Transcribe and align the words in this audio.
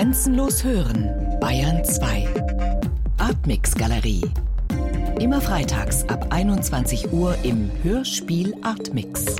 Grenzenlos 0.00 0.64
hören, 0.64 1.38
Bayern 1.40 1.84
2. 1.84 2.26
Artmix 3.18 3.74
Galerie. 3.74 4.30
Immer 5.20 5.42
freitags 5.42 6.08
ab 6.08 6.28
21 6.30 7.12
Uhr 7.12 7.36
im 7.42 7.70
Hörspiel 7.82 8.54
Artmix. 8.62 9.36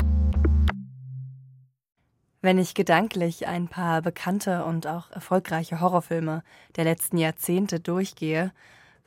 Wenn 2.42 2.58
ich 2.58 2.74
gedanklich 2.74 3.46
ein 3.46 3.68
paar 3.68 4.02
bekannte 4.02 4.66
und 4.66 4.86
auch 4.86 5.10
erfolgreiche 5.10 5.80
Horrorfilme 5.80 6.42
der 6.76 6.84
letzten 6.84 7.16
Jahrzehnte 7.16 7.80
durchgehe, 7.80 8.52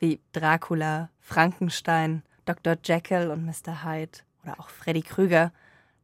wie 0.00 0.18
Dracula, 0.32 1.08
Frankenstein, 1.20 2.24
Dr. 2.46 2.74
Jekyll 2.82 3.30
und 3.30 3.46
Mr. 3.46 3.84
Hyde 3.84 4.18
oder 4.42 4.58
auch 4.58 4.70
Freddy 4.70 5.02
Krüger, 5.02 5.52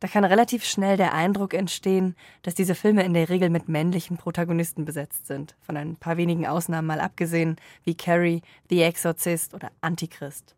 da 0.00 0.08
kann 0.08 0.24
relativ 0.24 0.64
schnell 0.64 0.96
der 0.96 1.14
Eindruck 1.14 1.52
entstehen, 1.54 2.16
dass 2.42 2.54
diese 2.54 2.74
Filme 2.74 3.04
in 3.04 3.14
der 3.14 3.28
Regel 3.28 3.50
mit 3.50 3.68
männlichen 3.68 4.16
Protagonisten 4.16 4.86
besetzt 4.86 5.26
sind, 5.26 5.54
von 5.60 5.76
ein 5.76 5.96
paar 5.96 6.16
wenigen 6.16 6.46
Ausnahmen 6.46 6.88
mal 6.88 7.00
abgesehen, 7.00 7.56
wie 7.84 7.94
Carrie, 7.94 8.42
The 8.70 8.82
Exorcist 8.82 9.54
oder 9.54 9.70
Antichrist. 9.82 10.56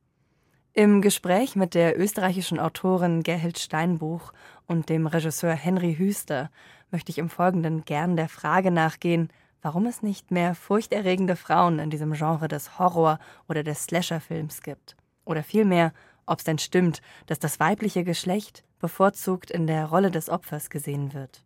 Im 0.74 1.02
Gespräch 1.02 1.56
mit 1.56 1.74
der 1.74 2.00
österreichischen 2.00 2.58
Autorin 2.58 3.22
Gerhild 3.22 3.58
Steinbuch 3.58 4.32
und 4.66 4.88
dem 4.88 5.06
Regisseur 5.06 5.52
Henry 5.52 5.96
Hüster 5.96 6.50
möchte 6.90 7.10
ich 7.10 7.18
im 7.18 7.28
Folgenden 7.28 7.84
gern 7.84 8.16
der 8.16 8.28
Frage 8.28 8.70
nachgehen, 8.70 9.28
warum 9.60 9.86
es 9.86 10.02
nicht 10.02 10.30
mehr 10.30 10.54
furchterregende 10.54 11.36
Frauen 11.36 11.78
in 11.78 11.90
diesem 11.90 12.12
Genre 12.12 12.48
des 12.48 12.78
Horror- 12.78 13.18
oder 13.48 13.62
des 13.62 13.84
Slasher-Films 13.84 14.62
gibt. 14.62 14.96
Oder 15.24 15.42
vielmehr, 15.42 15.92
ob 16.26 16.38
es 16.38 16.44
denn 16.44 16.58
stimmt, 16.58 17.02
dass 17.26 17.38
das 17.38 17.60
weibliche 17.60 18.04
Geschlecht 18.04 18.64
bevorzugt 18.78 19.50
in 19.50 19.66
der 19.66 19.86
Rolle 19.86 20.10
des 20.10 20.28
Opfers 20.28 20.70
gesehen 20.70 21.14
wird. 21.14 21.44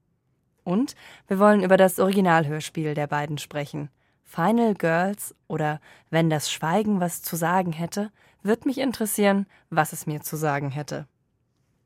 Und 0.64 0.96
wir 1.28 1.38
wollen 1.38 1.62
über 1.62 1.76
das 1.76 2.00
Originalhörspiel 2.00 2.94
der 2.94 3.06
beiden 3.06 3.38
sprechen. 3.38 3.88
Final 4.24 4.74
Girls 4.74 5.34
oder 5.46 5.80
Wenn 6.10 6.28
das 6.28 6.50
Schweigen 6.50 6.98
was 6.98 7.22
zu 7.22 7.36
sagen 7.36 7.72
hätte, 7.72 8.10
wird 8.42 8.66
mich 8.66 8.78
interessieren, 8.78 9.46
was 9.70 9.92
es 9.92 10.06
mir 10.06 10.22
zu 10.22 10.36
sagen 10.36 10.70
hätte. 10.70 11.06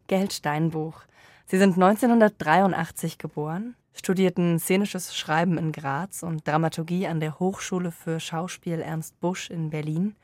Geld 0.06 0.32
Steinbuch. 0.32 1.02
Sie 1.46 1.58
sind 1.58 1.74
1983 1.74 3.18
geboren, 3.18 3.76
studierten 3.92 4.58
szenisches 4.58 5.16
Schreiben 5.16 5.58
in 5.58 5.72
Graz 5.72 6.22
und 6.22 6.46
Dramaturgie 6.46 7.06
an 7.06 7.20
der 7.20 7.38
Hochschule 7.38 7.92
für 7.92 8.18
Schauspiel 8.18 8.80
Ernst 8.80 9.20
Busch 9.20 9.50
in 9.50 9.70
Berlin 9.70 10.16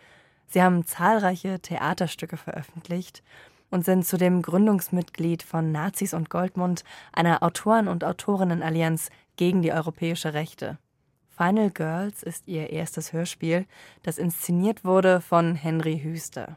Sie 0.48 0.62
haben 0.62 0.84
zahlreiche 0.84 1.60
Theaterstücke 1.60 2.36
veröffentlicht 2.36 3.22
und 3.70 3.84
sind 3.84 4.06
zudem 4.06 4.42
Gründungsmitglied 4.42 5.42
von 5.42 5.72
Nazis 5.72 6.14
und 6.14 6.30
Goldmund, 6.30 6.84
einer 7.12 7.42
Autoren- 7.42 7.88
und 7.88 8.04
Autorinnenallianz 8.04 9.10
gegen 9.36 9.62
die 9.62 9.72
europäische 9.72 10.34
Rechte. 10.34 10.78
Final 11.36 11.70
Girls 11.70 12.22
ist 12.22 12.48
ihr 12.48 12.70
erstes 12.70 13.12
Hörspiel, 13.12 13.66
das 14.02 14.18
inszeniert 14.18 14.84
wurde 14.84 15.20
von 15.20 15.54
Henry 15.54 15.98
Hüster. 15.98 16.56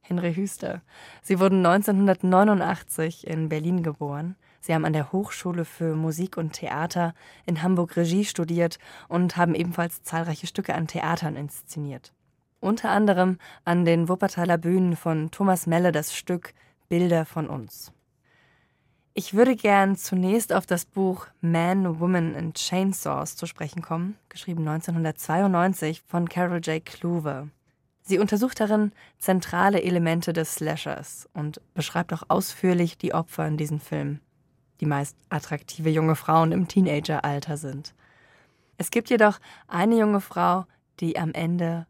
Henry 0.00 0.34
Hüster. 0.34 0.80
Sie 1.22 1.38
wurden 1.38 1.64
1989 1.64 3.26
in 3.26 3.48
Berlin 3.48 3.82
geboren. 3.82 4.36
Sie 4.60 4.74
haben 4.74 4.84
an 4.84 4.92
der 4.92 5.12
Hochschule 5.12 5.64
für 5.64 5.94
Musik 5.94 6.36
und 6.36 6.52
Theater 6.52 7.14
in 7.46 7.62
Hamburg 7.62 7.96
Regie 7.96 8.24
studiert 8.24 8.78
und 9.08 9.36
haben 9.36 9.54
ebenfalls 9.54 10.02
zahlreiche 10.02 10.46
Stücke 10.46 10.74
an 10.74 10.86
Theatern 10.86 11.36
inszeniert 11.36 12.12
unter 12.60 12.90
anderem 12.90 13.38
an 13.64 13.84
den 13.84 14.08
Wuppertaler 14.08 14.58
Bühnen 14.58 14.96
von 14.96 15.30
Thomas 15.30 15.66
Melle 15.66 15.92
das 15.92 16.14
Stück 16.14 16.54
Bilder 16.88 17.24
von 17.24 17.48
uns. 17.48 17.92
Ich 19.12 19.34
würde 19.34 19.56
gern 19.56 19.96
zunächst 19.96 20.52
auf 20.52 20.66
das 20.66 20.84
Buch 20.84 21.26
Man, 21.40 21.98
Woman 21.98 22.36
and 22.36 22.56
Chainsaws 22.56 23.34
zu 23.34 23.46
sprechen 23.46 23.82
kommen, 23.82 24.16
geschrieben 24.28 24.66
1992 24.66 26.02
von 26.06 26.28
Carol 26.28 26.60
J. 26.60 26.84
Kluwer. 26.84 27.48
Sie 28.02 28.18
untersucht 28.18 28.60
darin 28.60 28.92
zentrale 29.18 29.82
Elemente 29.82 30.32
des 30.32 30.54
Slashers 30.54 31.28
und 31.32 31.60
beschreibt 31.74 32.12
auch 32.12 32.22
ausführlich 32.28 32.98
die 32.98 33.12
Opfer 33.12 33.46
in 33.46 33.56
diesem 33.56 33.80
Film, 33.80 34.20
die 34.80 34.86
meist 34.86 35.16
attraktive 35.28 35.90
junge 35.90 36.16
Frauen 36.16 36.52
im 36.52 36.68
Teenageralter 36.68 37.56
sind. 37.56 37.94
Es 38.78 38.90
gibt 38.90 39.10
jedoch 39.10 39.38
eine 39.68 39.98
junge 39.98 40.20
Frau, 40.20 40.66
die 41.00 41.18
am 41.18 41.32
Ende 41.32 41.86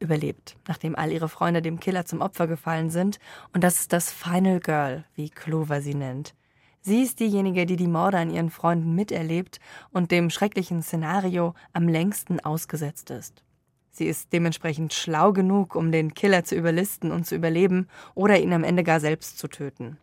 überlebt, 0.00 0.56
nachdem 0.68 0.96
all 0.96 1.12
ihre 1.12 1.28
Freunde 1.28 1.62
dem 1.62 1.80
Killer 1.80 2.04
zum 2.04 2.20
Opfer 2.20 2.46
gefallen 2.46 2.90
sind. 2.90 3.18
Und 3.52 3.64
das 3.64 3.80
ist 3.80 3.92
das 3.92 4.12
Final 4.12 4.60
Girl, 4.60 5.04
wie 5.14 5.30
Clover 5.30 5.80
sie 5.80 5.94
nennt. 5.94 6.34
Sie 6.80 7.02
ist 7.02 7.20
diejenige, 7.20 7.64
die 7.64 7.76
die 7.76 7.88
Morde 7.88 8.18
an 8.18 8.30
ihren 8.30 8.50
Freunden 8.50 8.94
miterlebt 8.94 9.58
und 9.90 10.10
dem 10.10 10.28
schrecklichen 10.28 10.82
Szenario 10.82 11.54
am 11.72 11.88
längsten 11.88 12.40
ausgesetzt 12.40 13.10
ist. 13.10 13.42
Sie 13.90 14.06
ist 14.06 14.32
dementsprechend 14.32 14.92
schlau 14.92 15.32
genug, 15.32 15.76
um 15.76 15.92
den 15.92 16.12
Killer 16.14 16.44
zu 16.44 16.56
überlisten 16.56 17.10
und 17.10 17.26
zu 17.26 17.36
überleben 17.36 17.88
oder 18.14 18.38
ihn 18.38 18.52
am 18.52 18.64
Ende 18.64 18.82
gar 18.82 19.00
selbst 19.00 19.38
zu 19.38 19.48
töten. 19.48 19.98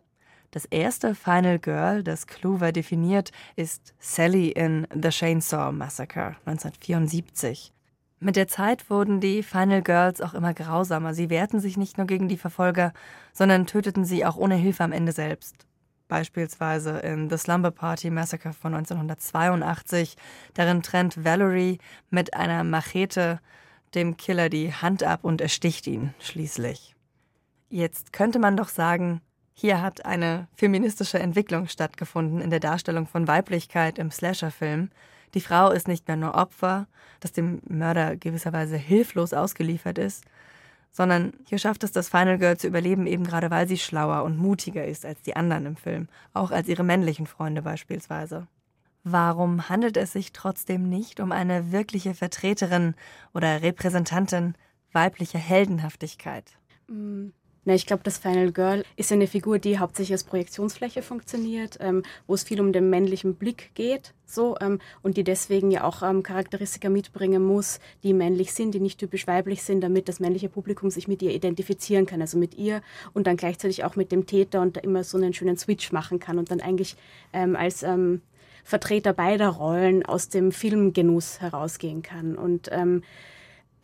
Das 0.50 0.64
erste 0.64 1.14
Final 1.14 1.58
Girl, 1.58 2.02
das 2.02 2.26
Clover 2.26 2.72
definiert, 2.72 3.30
ist 3.54 3.94
Sally 3.98 4.48
in 4.48 4.86
The 4.92 5.10
Chainsaw 5.10 5.72
Massacre 5.72 6.36
1974. 6.46 7.72
Mit 8.22 8.36
der 8.36 8.46
Zeit 8.46 8.88
wurden 8.88 9.18
die 9.18 9.42
Final 9.42 9.82
Girls 9.82 10.20
auch 10.20 10.32
immer 10.32 10.54
grausamer. 10.54 11.12
Sie 11.12 11.28
wehrten 11.28 11.58
sich 11.58 11.76
nicht 11.76 11.98
nur 11.98 12.06
gegen 12.06 12.28
die 12.28 12.36
Verfolger, 12.36 12.92
sondern 13.32 13.66
töteten 13.66 14.04
sie 14.04 14.24
auch 14.24 14.36
ohne 14.36 14.54
Hilfe 14.54 14.84
am 14.84 14.92
Ende 14.92 15.10
selbst. 15.10 15.66
Beispielsweise 16.06 17.00
in 17.00 17.28
The 17.28 17.36
Slumber 17.36 17.72
Party 17.72 18.10
Massacre 18.10 18.52
von 18.52 18.74
1982. 18.74 20.16
Darin 20.54 20.84
trennt 20.84 21.24
Valerie 21.24 21.78
mit 22.10 22.34
einer 22.34 22.62
Machete 22.62 23.40
dem 23.96 24.16
Killer 24.16 24.48
die 24.48 24.72
Hand 24.72 25.02
ab 25.02 25.24
und 25.24 25.40
ersticht 25.40 25.88
ihn 25.88 26.14
schließlich. 26.20 26.94
Jetzt 27.70 28.12
könnte 28.12 28.38
man 28.38 28.56
doch 28.56 28.68
sagen, 28.68 29.20
hier 29.52 29.82
hat 29.82 30.06
eine 30.06 30.46
feministische 30.54 31.18
Entwicklung 31.18 31.66
stattgefunden 31.66 32.40
in 32.40 32.50
der 32.50 32.60
Darstellung 32.60 33.08
von 33.08 33.26
Weiblichkeit 33.26 33.98
im 33.98 34.12
Slasher-Film. 34.12 34.90
Die 35.34 35.40
Frau 35.40 35.70
ist 35.70 35.88
nicht 35.88 36.06
mehr 36.08 36.16
nur 36.16 36.34
Opfer, 36.34 36.86
das 37.20 37.32
dem 37.32 37.60
Mörder 37.68 38.16
gewisserweise 38.16 38.76
hilflos 38.76 39.32
ausgeliefert 39.32 39.98
ist, 39.98 40.24
sondern 40.90 41.32
hier 41.46 41.58
schafft 41.58 41.84
es 41.84 41.92
das 41.92 42.10
Final 42.10 42.38
Girl 42.38 42.58
zu 42.58 42.66
überleben, 42.66 43.06
eben 43.06 43.24
gerade 43.24 43.50
weil 43.50 43.66
sie 43.66 43.78
schlauer 43.78 44.24
und 44.24 44.36
mutiger 44.36 44.84
ist 44.84 45.06
als 45.06 45.22
die 45.22 45.36
anderen 45.36 45.66
im 45.66 45.76
Film, 45.76 46.08
auch 46.34 46.50
als 46.50 46.68
ihre 46.68 46.84
männlichen 46.84 47.26
Freunde 47.26 47.62
beispielsweise. 47.62 48.46
Warum 49.04 49.68
handelt 49.68 49.96
es 49.96 50.12
sich 50.12 50.32
trotzdem 50.32 50.88
nicht 50.88 51.18
um 51.18 51.32
eine 51.32 51.72
wirkliche 51.72 52.14
Vertreterin 52.14 52.94
oder 53.32 53.62
Repräsentantin 53.62 54.54
weiblicher 54.92 55.38
Heldenhaftigkeit? 55.38 56.58
Na, 57.64 57.74
ich 57.74 57.86
glaube, 57.86 58.02
das 58.02 58.18
Final 58.18 58.50
Girl 58.50 58.84
ist 58.96 59.12
eine 59.12 59.28
Figur, 59.28 59.60
die 59.60 59.78
hauptsächlich 59.78 60.14
als 60.14 60.24
Projektionsfläche 60.24 61.00
funktioniert, 61.00 61.78
ähm, 61.80 62.02
wo 62.26 62.34
es 62.34 62.42
viel 62.42 62.60
um 62.60 62.72
den 62.72 62.90
männlichen 62.90 63.36
Blick 63.36 63.70
geht, 63.74 64.14
so 64.26 64.56
ähm, 64.60 64.80
und 65.02 65.16
die 65.16 65.22
deswegen 65.22 65.70
ja 65.70 65.84
auch 65.84 66.02
ähm, 66.02 66.24
Charakteristika 66.24 66.88
mitbringen 66.88 67.44
muss, 67.44 67.78
die 68.02 68.14
männlich 68.14 68.52
sind, 68.52 68.74
die 68.74 68.80
nicht 68.80 68.98
typisch 68.98 69.28
weiblich 69.28 69.62
sind, 69.62 69.80
damit 69.80 70.08
das 70.08 70.18
männliche 70.18 70.48
Publikum 70.48 70.90
sich 70.90 71.06
mit 71.06 71.22
ihr 71.22 71.30
identifizieren 71.30 72.04
kann, 72.04 72.20
also 72.20 72.36
mit 72.36 72.56
ihr 72.56 72.82
und 73.14 73.28
dann 73.28 73.36
gleichzeitig 73.36 73.84
auch 73.84 73.94
mit 73.94 74.10
dem 74.10 74.26
Täter 74.26 74.60
und 74.60 74.76
da 74.76 74.80
immer 74.80 75.04
so 75.04 75.16
einen 75.16 75.32
schönen 75.32 75.56
Switch 75.56 75.92
machen 75.92 76.18
kann 76.18 76.38
und 76.38 76.50
dann 76.50 76.60
eigentlich 76.60 76.96
ähm, 77.32 77.54
als 77.54 77.84
ähm, 77.84 78.22
Vertreter 78.64 79.12
beider 79.12 79.48
Rollen 79.48 80.04
aus 80.04 80.28
dem 80.28 80.52
Filmgenuss 80.52 81.40
herausgehen 81.40 82.02
kann. 82.02 82.36
Und 82.36 82.68
ähm, 82.72 83.02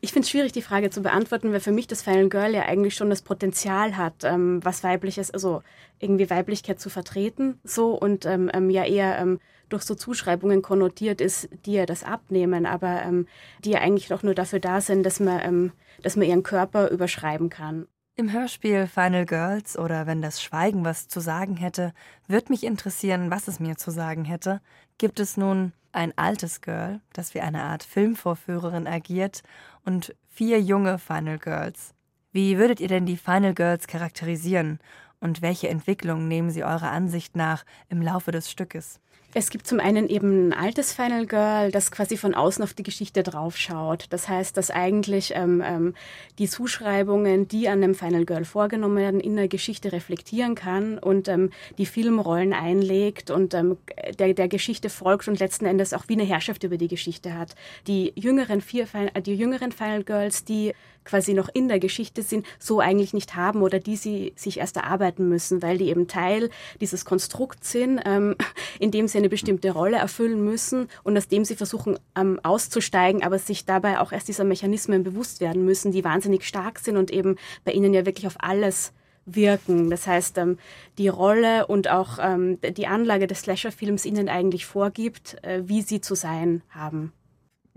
ich 0.01 0.13
finde 0.13 0.25
es 0.25 0.31
schwierig, 0.31 0.53
die 0.53 0.63
Frage 0.63 0.91
zu 0.91 1.03
beantworten, 1.03 1.53
weil 1.53 1.61
für 1.61 1.73
mich 1.73 1.89
das 1.89 2.03
Final 2.03 2.29
Girl 2.29 2.55
ja 2.55 2.63
eigentlich 2.63 2.95
schon 2.95 3.11
das 3.11 3.23
Potenzial 3.23 3.97
hat, 3.97 4.23
ähm, 4.23 4.65
was 4.65 4.85
weibliches, 4.85 5.31
also 5.31 5.63
irgendwie 5.99 6.31
Weiblichkeit 6.31 6.81
zu 6.81 6.89
vertreten, 6.89 7.59
so 7.65 7.95
und 7.95 8.25
ähm, 8.25 8.51
ähm, 8.55 8.71
ja 8.71 8.85
eher 8.85 9.19
ähm, 9.19 9.41
durch 9.69 9.83
so 9.83 9.95
Zuschreibungen 9.95 10.63
konnotiert 10.63 11.21
ist, 11.21 11.49
die 11.67 11.73
ja 11.73 11.85
das 11.85 12.05
abnehmen, 12.05 12.65
aber 12.65 13.03
ähm, 13.03 13.27
die 13.65 13.71
ja 13.71 13.81
eigentlich 13.81 14.09
doch 14.09 14.23
nur 14.23 14.35
dafür 14.35 14.61
da 14.61 14.81
sind, 14.81 15.05
dass 15.05 15.19
man, 15.19 15.41
ähm, 15.43 15.73
dass 16.03 16.17
man 16.17 16.29
ihren 16.29 16.45
Körper 16.45 16.91
überschreiben 16.91 17.51
kann. 17.51 17.87
Im 18.21 18.33
Hörspiel 18.33 18.89
Final 18.89 19.27
Girls 19.27 19.79
oder 19.79 20.09
wenn 20.09 20.21
das 20.21 20.43
Schweigen 20.43 20.85
was 20.85 21.07
zu 21.07 21.21
sagen 21.21 21.57
hätte, 21.57 21.93
wird 22.27 22.51
mich 22.51 22.65
interessieren, 22.65 23.31
was 23.31 23.47
es 23.47 23.61
mir 23.61 23.77
zu 23.77 23.93
sagen 23.93 24.25
hätte. 24.25 24.61
Gibt 24.99 25.21
es 25.21 25.37
nun 25.37 25.73
ein 25.93 26.13
altes 26.19 26.61
Girl, 26.61 27.01
das 27.13 27.33
wie 27.35 27.41
eine 27.41 27.63
Art 27.63 27.85
Filmvorführerin 27.85 28.89
agiert, 28.89 29.45
und 29.85 30.17
vier 30.27 30.61
junge 30.61 30.99
Final 30.99 31.39
Girls. 31.39 31.95
Wie 32.33 32.59
würdet 32.59 32.81
ihr 32.81 32.89
denn 32.89 33.07
die 33.07 33.17
Final 33.17 33.55
Girls 33.55 33.87
charakterisieren 33.87 34.81
und 35.21 35.41
welche 35.41 35.69
Entwicklung 35.69 36.27
nehmen 36.27 36.51
sie 36.51 36.65
eurer 36.65 36.91
Ansicht 36.91 37.37
nach 37.37 37.65
im 37.89 38.03
Laufe 38.03 38.33
des 38.33 38.51
Stückes? 38.51 38.99
Es 39.35 39.51
gibt 39.51 39.67
zum 39.67 39.79
einen 39.79 40.09
eben 40.09 40.49
ein 40.49 40.53
altes 40.55 40.95
Final 40.95 41.27
Girl, 41.27 41.71
das 41.71 41.91
quasi 41.91 42.17
von 42.17 42.35
außen 42.35 42.65
auf 42.65 42.73
die 42.73 42.83
Geschichte 42.83 43.23
draufschaut. 43.23 44.07
Das 44.09 44.27
heißt, 44.27 44.57
dass 44.57 44.71
eigentlich 44.71 45.33
ähm, 45.35 45.63
ähm, 45.65 45.95
die 46.39 46.49
Zuschreibungen, 46.49 47.47
die 47.47 47.69
an 47.69 47.83
dem 47.83 47.95
Final 47.95 48.25
Girl 48.25 48.47
vorgenommen 48.47 48.97
werden, 48.97 49.21
in 49.21 49.37
der 49.37 49.49
Geschichte 49.49 49.93
reflektieren 49.93 50.55
kann 50.55 50.99
und 50.99 51.29
ähm, 51.29 51.51
die 51.77 51.85
Filmrollen 51.85 52.55
einlegt 52.55 53.31
und 53.31 53.53
ähm, 53.53 53.77
der, 54.19 54.33
der 54.33 54.49
Geschichte 54.49 54.89
folgt 54.89 55.29
und 55.29 55.39
letzten 55.39 55.67
Endes 55.67 55.93
auch 55.93 56.09
wie 56.09 56.15
eine 56.15 56.25
Herrschaft 56.25 56.65
über 56.65 56.79
die 56.79 56.89
Geschichte 56.89 57.35
hat. 57.35 57.55
Die 57.87 58.15
jüngeren 58.17 58.63
vier, 58.63 58.87
die 59.27 59.35
jüngeren 59.35 59.73
Final 59.73 60.05
Girls, 60.05 60.45
die 60.45 60.73
quasi 61.09 61.33
noch 61.35 61.49
in 61.53 61.69
der 61.69 61.81
Geschichte 61.81 62.23
sind, 62.23 62.47
so 62.59 62.81
eigentlich 62.81 63.15
nicht 63.15 63.35
haben 63.35 63.63
oder 63.63 63.81
die 63.81 63.97
sie 63.97 64.33
sich 64.37 64.59
erst 64.59 64.77
erarbeiten 64.77 65.29
müssen, 65.29 65.63
weil 65.63 65.79
die 65.79 65.89
eben 65.89 66.07
Teil 66.07 66.51
dieses 66.81 67.05
Konstrukts 67.05 67.73
sind, 67.73 68.01
ähm, 68.05 68.37
in 68.79 68.91
dem 68.91 69.09
sie 69.09 69.19
eine 69.19 69.29
bestimmte 69.29 69.71
Rolle 69.71 69.97
erfüllen 69.97 70.45
müssen 70.45 70.89
und 71.03 71.17
aus 71.17 71.29
dem 71.29 71.45
sie 71.45 71.57
versuchen 71.57 71.99
ähm, 72.17 72.39
auszusteigen, 72.43 73.23
aber 73.23 73.39
sich 73.39 73.65
dabei 73.65 74.01
auch 74.01 74.13
erst 74.13 74.29
dieser 74.29 74.45
Mechanismen 74.45 75.03
bewusst 75.03 75.41
werden 75.41 75.65
müssen, 75.65 75.93
die 75.93 76.05
wahnsinnig 76.05 76.47
stark 76.47 76.79
sind 76.79 76.97
und 76.97 77.11
eben 77.11 77.37
bei 77.65 77.73
ihnen 77.73 77.95
ja 77.95 78.05
wirklich 78.05 78.27
auf 78.27 78.37
alles 78.39 78.93
wirken. 79.25 79.91
Das 79.91 80.07
heißt, 80.07 80.39
ähm, 80.39 80.59
die 80.99 81.09
Rolle 81.09 81.67
und 81.67 81.89
auch 81.89 82.19
ähm, 82.21 82.59
die 82.61 82.87
Anlage 82.87 83.27
des 83.27 83.41
Slasher-Films 83.41 84.05
ihnen 84.05 84.29
eigentlich 84.29 84.67
vorgibt, 84.67 85.43
äh, 85.43 85.63
wie 85.65 85.83
sie 85.83 86.01
zu 86.01 86.15
sein 86.15 86.63
haben. 86.71 87.13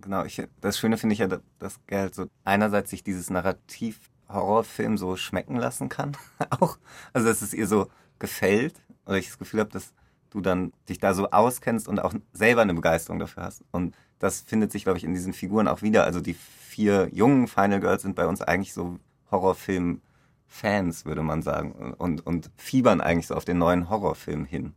Genau, 0.01 0.25
ich, 0.25 0.41
das 0.59 0.77
Schöne 0.77 0.97
finde 0.97 1.13
ich 1.13 1.19
ja, 1.19 1.27
dass 1.59 1.79
Geld 1.87 2.15
so 2.15 2.27
einerseits 2.43 2.89
sich 2.89 3.03
dieses 3.03 3.29
Narrativ 3.29 3.99
Horrorfilm 4.29 4.97
so 4.97 5.15
schmecken 5.15 5.57
lassen 5.57 5.89
kann, 5.89 6.17
auch. 6.49 6.77
Also, 7.13 7.27
dass 7.27 7.41
es 7.41 7.53
ihr 7.53 7.67
so 7.67 7.87
gefällt, 8.19 8.75
oder 9.05 9.17
ich 9.17 9.27
das 9.27 9.39
Gefühl 9.39 9.59
habe, 9.59 9.71
dass 9.71 9.93
du 10.29 10.41
dann 10.41 10.71
dich 10.87 10.99
da 10.99 11.13
so 11.13 11.29
auskennst 11.29 11.87
und 11.87 11.99
auch 11.99 12.13
selber 12.33 12.61
eine 12.61 12.73
Begeisterung 12.73 13.19
dafür 13.19 13.43
hast. 13.43 13.63
Und 13.71 13.95
das 14.19 14.41
findet 14.41 14.71
sich, 14.71 14.83
glaube 14.83 14.97
ich, 14.97 15.03
in 15.03 15.13
diesen 15.13 15.33
Figuren 15.33 15.67
auch 15.67 15.81
wieder. 15.81 16.05
Also 16.05 16.21
die 16.21 16.33
vier 16.35 17.09
jungen 17.11 17.47
Final 17.47 17.79
Girls 17.81 18.03
sind 18.03 18.15
bei 18.15 18.25
uns 18.25 18.41
eigentlich 18.41 18.73
so 18.73 18.99
Horrorfilm-Fans, 19.29 21.05
würde 21.05 21.23
man 21.23 21.41
sagen. 21.41 21.93
Und, 21.97 22.25
und 22.25 22.49
fiebern 22.55 23.01
eigentlich 23.01 23.27
so 23.27 23.35
auf 23.35 23.45
den 23.45 23.57
neuen 23.57 23.89
Horrorfilm 23.89 24.45
hin. 24.45 24.73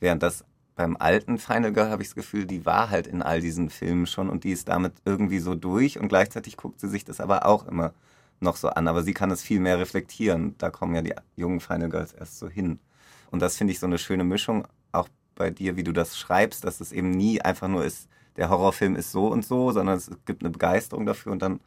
Während 0.00 0.22
das 0.22 0.44
beim 0.78 0.96
alten 0.96 1.38
Final 1.38 1.72
Girl 1.72 1.90
habe 1.90 2.02
ich 2.02 2.08
das 2.08 2.14
Gefühl, 2.14 2.46
die 2.46 2.64
war 2.64 2.88
halt 2.88 3.08
in 3.08 3.20
all 3.20 3.40
diesen 3.40 3.68
Filmen 3.68 4.06
schon 4.06 4.30
und 4.30 4.44
die 4.44 4.52
ist 4.52 4.68
damit 4.68 4.92
irgendwie 5.04 5.40
so 5.40 5.56
durch 5.56 5.98
und 5.98 6.06
gleichzeitig 6.06 6.56
guckt 6.56 6.78
sie 6.78 6.88
sich 6.88 7.04
das 7.04 7.20
aber 7.20 7.46
auch 7.46 7.66
immer 7.66 7.92
noch 8.38 8.54
so 8.54 8.68
an. 8.68 8.86
Aber 8.86 9.02
sie 9.02 9.12
kann 9.12 9.32
es 9.32 9.42
viel 9.42 9.58
mehr 9.58 9.80
reflektieren. 9.80 10.54
Da 10.58 10.70
kommen 10.70 10.94
ja 10.94 11.02
die 11.02 11.14
jungen 11.34 11.58
Final 11.58 11.88
Girls 11.88 12.12
erst 12.12 12.38
so 12.38 12.48
hin. 12.48 12.78
Und 13.32 13.42
das 13.42 13.56
finde 13.56 13.72
ich 13.72 13.80
so 13.80 13.86
eine 13.86 13.98
schöne 13.98 14.22
Mischung, 14.22 14.68
auch 14.92 15.08
bei 15.34 15.50
dir, 15.50 15.76
wie 15.76 15.82
du 15.82 15.92
das 15.92 16.16
schreibst, 16.16 16.62
dass 16.62 16.80
es 16.80 16.92
eben 16.92 17.10
nie 17.10 17.40
einfach 17.40 17.66
nur 17.66 17.84
ist, 17.84 18.08
der 18.36 18.48
Horrorfilm 18.48 18.94
ist 18.94 19.10
so 19.10 19.26
und 19.26 19.44
so, 19.44 19.72
sondern 19.72 19.96
es 19.96 20.08
gibt 20.26 20.42
eine 20.42 20.50
Begeisterung 20.50 21.06
dafür 21.06 21.32
und 21.32 21.42
dann 21.42 21.58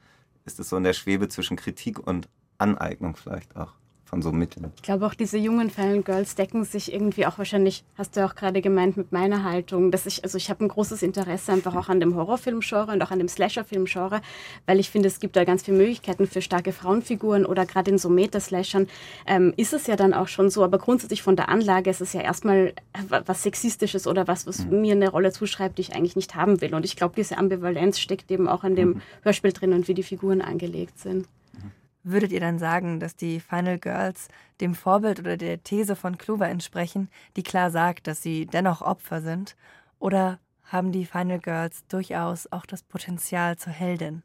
ist 0.45 0.57
es 0.57 0.69
so 0.69 0.77
in 0.77 0.85
der 0.85 0.93
Schwebe 0.93 1.27
zwischen 1.27 1.57
Kritik 1.57 1.99
und 1.99 2.29
Aneignung 2.57 3.17
vielleicht 3.17 3.57
auch 3.57 3.73
von 4.11 4.21
so 4.21 4.33
Mitteln. 4.33 4.71
Ich 4.75 4.81
glaube 4.81 5.05
auch 5.05 5.13
diese 5.13 5.37
jungen 5.37 5.69
Fallen 5.69 6.03
Girls 6.03 6.35
decken 6.35 6.65
sich 6.65 6.91
irgendwie 6.93 7.25
auch 7.25 7.37
wahrscheinlich, 7.37 7.85
hast 7.97 8.17
du 8.17 8.25
auch 8.25 8.35
gerade 8.35 8.61
gemeint, 8.61 8.97
mit 8.97 9.13
meiner 9.13 9.45
Haltung, 9.45 9.89
dass 9.89 10.05
ich, 10.05 10.23
also 10.25 10.37
ich 10.37 10.49
habe 10.49 10.65
ein 10.65 10.67
großes 10.67 11.01
Interesse 11.01 11.53
einfach 11.53 11.75
auch 11.77 11.87
an 11.87 12.01
dem 12.01 12.15
Horrorfilm-Genre 12.15 12.91
und 12.91 13.01
auch 13.01 13.11
an 13.11 13.19
dem 13.19 13.29
Slasher-Film-Genre, 13.29 14.21
weil 14.65 14.79
ich 14.81 14.89
finde, 14.89 15.07
es 15.07 15.21
gibt 15.21 15.37
da 15.37 15.45
ganz 15.45 15.63
viele 15.63 15.77
Möglichkeiten 15.77 16.27
für 16.27 16.41
starke 16.41 16.73
Frauenfiguren 16.73 17.45
oder 17.45 17.65
gerade 17.65 17.89
in 17.89 17.97
so 17.97 18.09
Meta-Slashern 18.09 18.87
ähm, 19.27 19.53
ist 19.55 19.71
es 19.71 19.87
ja 19.87 19.95
dann 19.95 20.13
auch 20.13 20.27
schon 20.27 20.49
so, 20.49 20.65
aber 20.65 20.77
grundsätzlich 20.77 21.21
von 21.21 21.37
der 21.37 21.47
Anlage 21.47 21.89
ist 21.89 22.01
es 22.01 22.11
ja 22.11 22.19
erstmal 22.19 22.73
was 23.09 23.43
Sexistisches 23.43 24.07
oder 24.07 24.27
was, 24.27 24.45
was 24.45 24.65
mhm. 24.65 24.81
mir 24.81 24.95
eine 24.95 25.09
Rolle 25.09 25.31
zuschreibt, 25.31 25.77
die 25.77 25.83
ich 25.83 25.95
eigentlich 25.95 26.17
nicht 26.17 26.35
haben 26.35 26.59
will. 26.59 26.75
Und 26.75 26.83
ich 26.83 26.97
glaube, 26.97 27.13
diese 27.15 27.37
Ambivalenz 27.37 27.97
steckt 27.97 28.29
eben 28.29 28.49
auch 28.49 28.65
in 28.65 28.75
dem 28.75 28.89
mhm. 28.89 29.01
Hörspiel 29.21 29.53
drin 29.53 29.71
und 29.71 29.87
wie 29.87 29.93
die 29.93 30.03
Figuren 30.03 30.41
angelegt 30.41 30.99
sind. 30.99 31.27
Würdet 32.03 32.31
ihr 32.31 32.39
dann 32.39 32.57
sagen, 32.57 32.99
dass 32.99 33.15
die 33.15 33.39
Final 33.39 33.77
Girls 33.77 34.27
dem 34.59 34.73
Vorbild 34.73 35.19
oder 35.19 35.37
der 35.37 35.63
These 35.63 35.95
von 35.95 36.17
Clover 36.17 36.47
entsprechen, 36.47 37.09
die 37.35 37.43
klar 37.43 37.69
sagt, 37.69 38.07
dass 38.07 38.21
sie 38.21 38.47
dennoch 38.47 38.81
Opfer 38.81 39.21
sind? 39.21 39.55
Oder 39.99 40.39
haben 40.63 40.91
die 40.91 41.05
Final 41.05 41.39
Girls 41.39 41.85
durchaus 41.87 42.51
auch 42.51 42.65
das 42.65 42.81
Potenzial 42.81 43.57
zur 43.57 43.73
Heldin? 43.73 44.23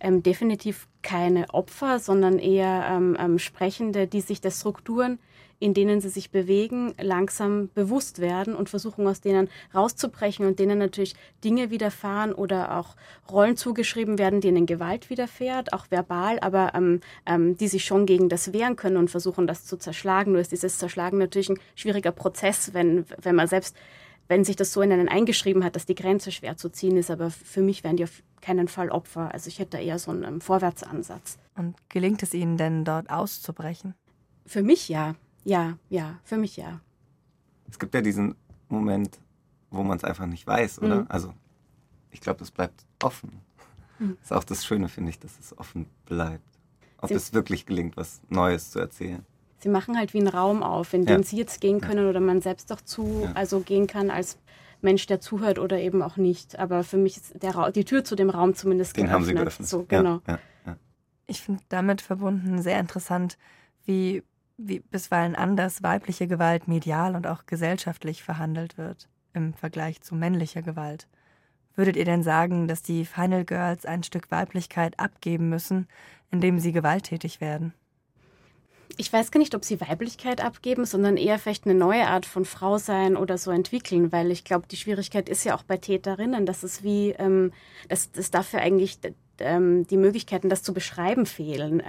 Ähm, 0.00 0.22
definitiv 0.22 0.88
keine 1.02 1.52
Opfer, 1.52 1.98
sondern 1.98 2.38
eher 2.38 2.86
ähm, 2.90 3.16
ähm, 3.18 3.38
Sprechende, 3.38 4.08
die 4.08 4.20
sich 4.20 4.40
der 4.40 4.50
Strukturen 4.50 5.18
in 5.62 5.74
denen 5.74 6.00
sie 6.00 6.08
sich 6.08 6.30
bewegen, 6.30 6.92
langsam 7.00 7.70
bewusst 7.74 8.20
werden 8.20 8.54
und 8.56 8.68
versuchen 8.68 9.06
aus 9.06 9.20
denen 9.20 9.48
rauszubrechen 9.72 10.44
und 10.44 10.58
denen 10.58 10.78
natürlich 10.78 11.14
Dinge 11.44 11.70
widerfahren 11.70 12.32
oder 12.32 12.76
auch 12.78 12.96
Rollen 13.30 13.56
zugeschrieben 13.56 14.18
werden, 14.18 14.40
denen 14.40 14.66
Gewalt 14.66 15.08
widerfährt, 15.08 15.72
auch 15.72 15.86
verbal, 15.90 16.40
aber 16.40 16.74
ähm, 16.74 17.00
ähm, 17.26 17.56
die 17.56 17.68
sich 17.68 17.84
schon 17.84 18.06
gegen 18.06 18.28
das 18.28 18.52
wehren 18.52 18.74
können 18.74 18.96
und 18.96 19.10
versuchen, 19.10 19.46
das 19.46 19.64
zu 19.64 19.76
zerschlagen. 19.76 20.32
Nur 20.32 20.40
ist 20.40 20.50
dieses 20.50 20.78
Zerschlagen 20.78 21.18
natürlich 21.18 21.50
ein 21.50 21.60
schwieriger 21.76 22.10
Prozess, 22.10 22.74
wenn, 22.74 23.04
wenn 23.22 23.36
man 23.36 23.46
selbst 23.46 23.76
wenn 24.28 24.44
sich 24.44 24.56
das 24.56 24.72
so 24.72 24.80
in 24.80 24.92
einen 24.92 25.08
eingeschrieben 25.08 25.62
hat, 25.62 25.76
dass 25.76 25.84
die 25.84 25.94
Grenze 25.94 26.32
schwer 26.32 26.56
zu 26.56 26.70
ziehen 26.70 26.96
ist, 26.96 27.10
aber 27.10 27.30
für 27.30 27.60
mich 27.60 27.84
wären 27.84 27.96
die 27.96 28.04
auf 28.04 28.22
keinen 28.40 28.66
Fall 28.66 28.88
Opfer. 28.88 29.32
Also 29.32 29.48
ich 29.48 29.58
hätte 29.58 29.76
da 29.76 29.78
eher 29.78 29.98
so 29.98 30.10
einen 30.10 30.24
ähm, 30.24 30.40
Vorwärtsansatz. 30.40 31.38
Und 31.54 31.76
gelingt 31.88 32.22
es 32.22 32.32
Ihnen 32.32 32.56
denn 32.56 32.84
dort 32.84 33.10
auszubrechen? 33.10 33.94
Für 34.46 34.62
mich 34.62 34.88
ja. 34.88 35.14
Ja, 35.44 35.78
ja, 35.88 36.18
für 36.24 36.36
mich 36.36 36.56
ja. 36.56 36.80
Es 37.68 37.78
gibt 37.78 37.94
ja 37.94 38.00
diesen 38.00 38.34
Moment, 38.68 39.18
wo 39.70 39.82
man 39.82 39.96
es 39.96 40.04
einfach 40.04 40.26
nicht 40.26 40.46
weiß, 40.46 40.80
oder? 40.80 41.02
Mhm. 41.02 41.06
Also 41.08 41.34
ich 42.10 42.20
glaube, 42.20 42.38
das 42.38 42.50
bleibt 42.50 42.84
offen. 43.02 43.40
Mhm. 43.98 44.16
Das 44.20 44.30
ist 44.30 44.32
auch 44.32 44.44
das 44.44 44.64
Schöne, 44.64 44.88
finde 44.88 45.10
ich, 45.10 45.18
dass 45.18 45.38
es 45.38 45.56
offen 45.58 45.86
bleibt. 46.06 46.44
Ob 46.98 47.08
Sie 47.08 47.14
es 47.14 47.32
wirklich 47.32 47.66
gelingt, 47.66 47.96
was 47.96 48.20
Neues 48.28 48.70
zu 48.70 48.78
erzählen. 48.78 49.26
Sie 49.58 49.68
machen 49.68 49.96
halt 49.96 50.14
wie 50.14 50.18
einen 50.18 50.28
Raum 50.28 50.62
auf, 50.62 50.92
in 50.92 51.04
den 51.04 51.22
ja. 51.22 51.26
Sie 51.26 51.36
jetzt 51.36 51.60
gehen 51.60 51.80
können 51.80 52.04
ja. 52.04 52.10
oder 52.10 52.20
man 52.20 52.40
selbst 52.40 52.70
doch 52.70 52.80
zu, 52.80 53.22
ja. 53.24 53.32
also 53.32 53.60
gehen 53.60 53.86
kann 53.86 54.10
als 54.10 54.38
Mensch, 54.82 55.06
der 55.06 55.20
zuhört 55.20 55.58
oder 55.58 55.78
eben 55.78 56.02
auch 56.02 56.16
nicht. 56.16 56.58
Aber 56.58 56.84
für 56.84 56.96
mich 56.96 57.16
ist 57.16 57.42
der 57.42 57.70
die 57.70 57.84
Tür 57.84 58.04
zu 58.04 58.14
dem 58.14 58.30
Raum 58.30 58.54
zumindest 58.54 58.96
Den 58.96 59.06
geöffnet. 59.06 59.14
haben 59.14 59.24
Sie 59.24 59.34
geöffnet. 59.34 59.68
So, 59.68 59.84
genau. 59.84 60.20
Ich 61.26 61.40
finde 61.40 61.62
damit 61.68 62.02
verbunden 62.02 62.60
sehr 62.60 62.78
interessant, 62.78 63.38
wie 63.84 64.22
wie 64.56 64.80
bisweilen 64.80 65.34
anders 65.34 65.82
weibliche 65.82 66.26
Gewalt 66.26 66.68
medial 66.68 67.14
und 67.16 67.26
auch 67.26 67.46
gesellschaftlich 67.46 68.22
verhandelt 68.22 68.78
wird 68.78 69.08
im 69.34 69.54
Vergleich 69.54 70.00
zu 70.02 70.14
männlicher 70.14 70.62
Gewalt. 70.62 71.08
Würdet 71.74 71.96
ihr 71.96 72.04
denn 72.04 72.22
sagen, 72.22 72.68
dass 72.68 72.82
die 72.82 73.04
Final 73.04 73.44
Girls 73.44 73.86
ein 73.86 74.02
Stück 74.02 74.30
Weiblichkeit 74.30 74.98
abgeben 74.98 75.48
müssen, 75.48 75.88
indem 76.30 76.58
sie 76.58 76.72
gewalttätig 76.72 77.40
werden? 77.40 77.72
Ich 78.98 79.10
weiß 79.10 79.30
gar 79.30 79.38
nicht, 79.38 79.54
ob 79.54 79.64
sie 79.64 79.80
Weiblichkeit 79.80 80.44
abgeben, 80.44 80.84
sondern 80.84 81.16
eher 81.16 81.38
vielleicht 81.38 81.64
eine 81.64 81.74
neue 81.74 82.06
Art 82.08 82.26
von 82.26 82.44
Frau 82.44 82.76
sein 82.76 83.16
oder 83.16 83.38
so 83.38 83.50
entwickeln, 83.50 84.12
weil 84.12 84.30
ich 84.30 84.44
glaube, 84.44 84.66
die 84.70 84.76
Schwierigkeit 84.76 85.30
ist 85.30 85.44
ja 85.44 85.56
auch 85.56 85.62
bei 85.62 85.78
Täterinnen, 85.78 86.44
dass 86.44 86.62
es 86.62 86.82
wie, 86.82 87.10
ähm, 87.18 87.52
dass, 87.88 88.12
dass 88.12 88.30
dafür 88.30 88.60
eigentlich 88.60 88.98
ähm, 89.38 89.86
die 89.86 89.96
Möglichkeiten, 89.96 90.50
das 90.50 90.62
zu 90.62 90.74
beschreiben, 90.74 91.24
fehlen. 91.24 91.82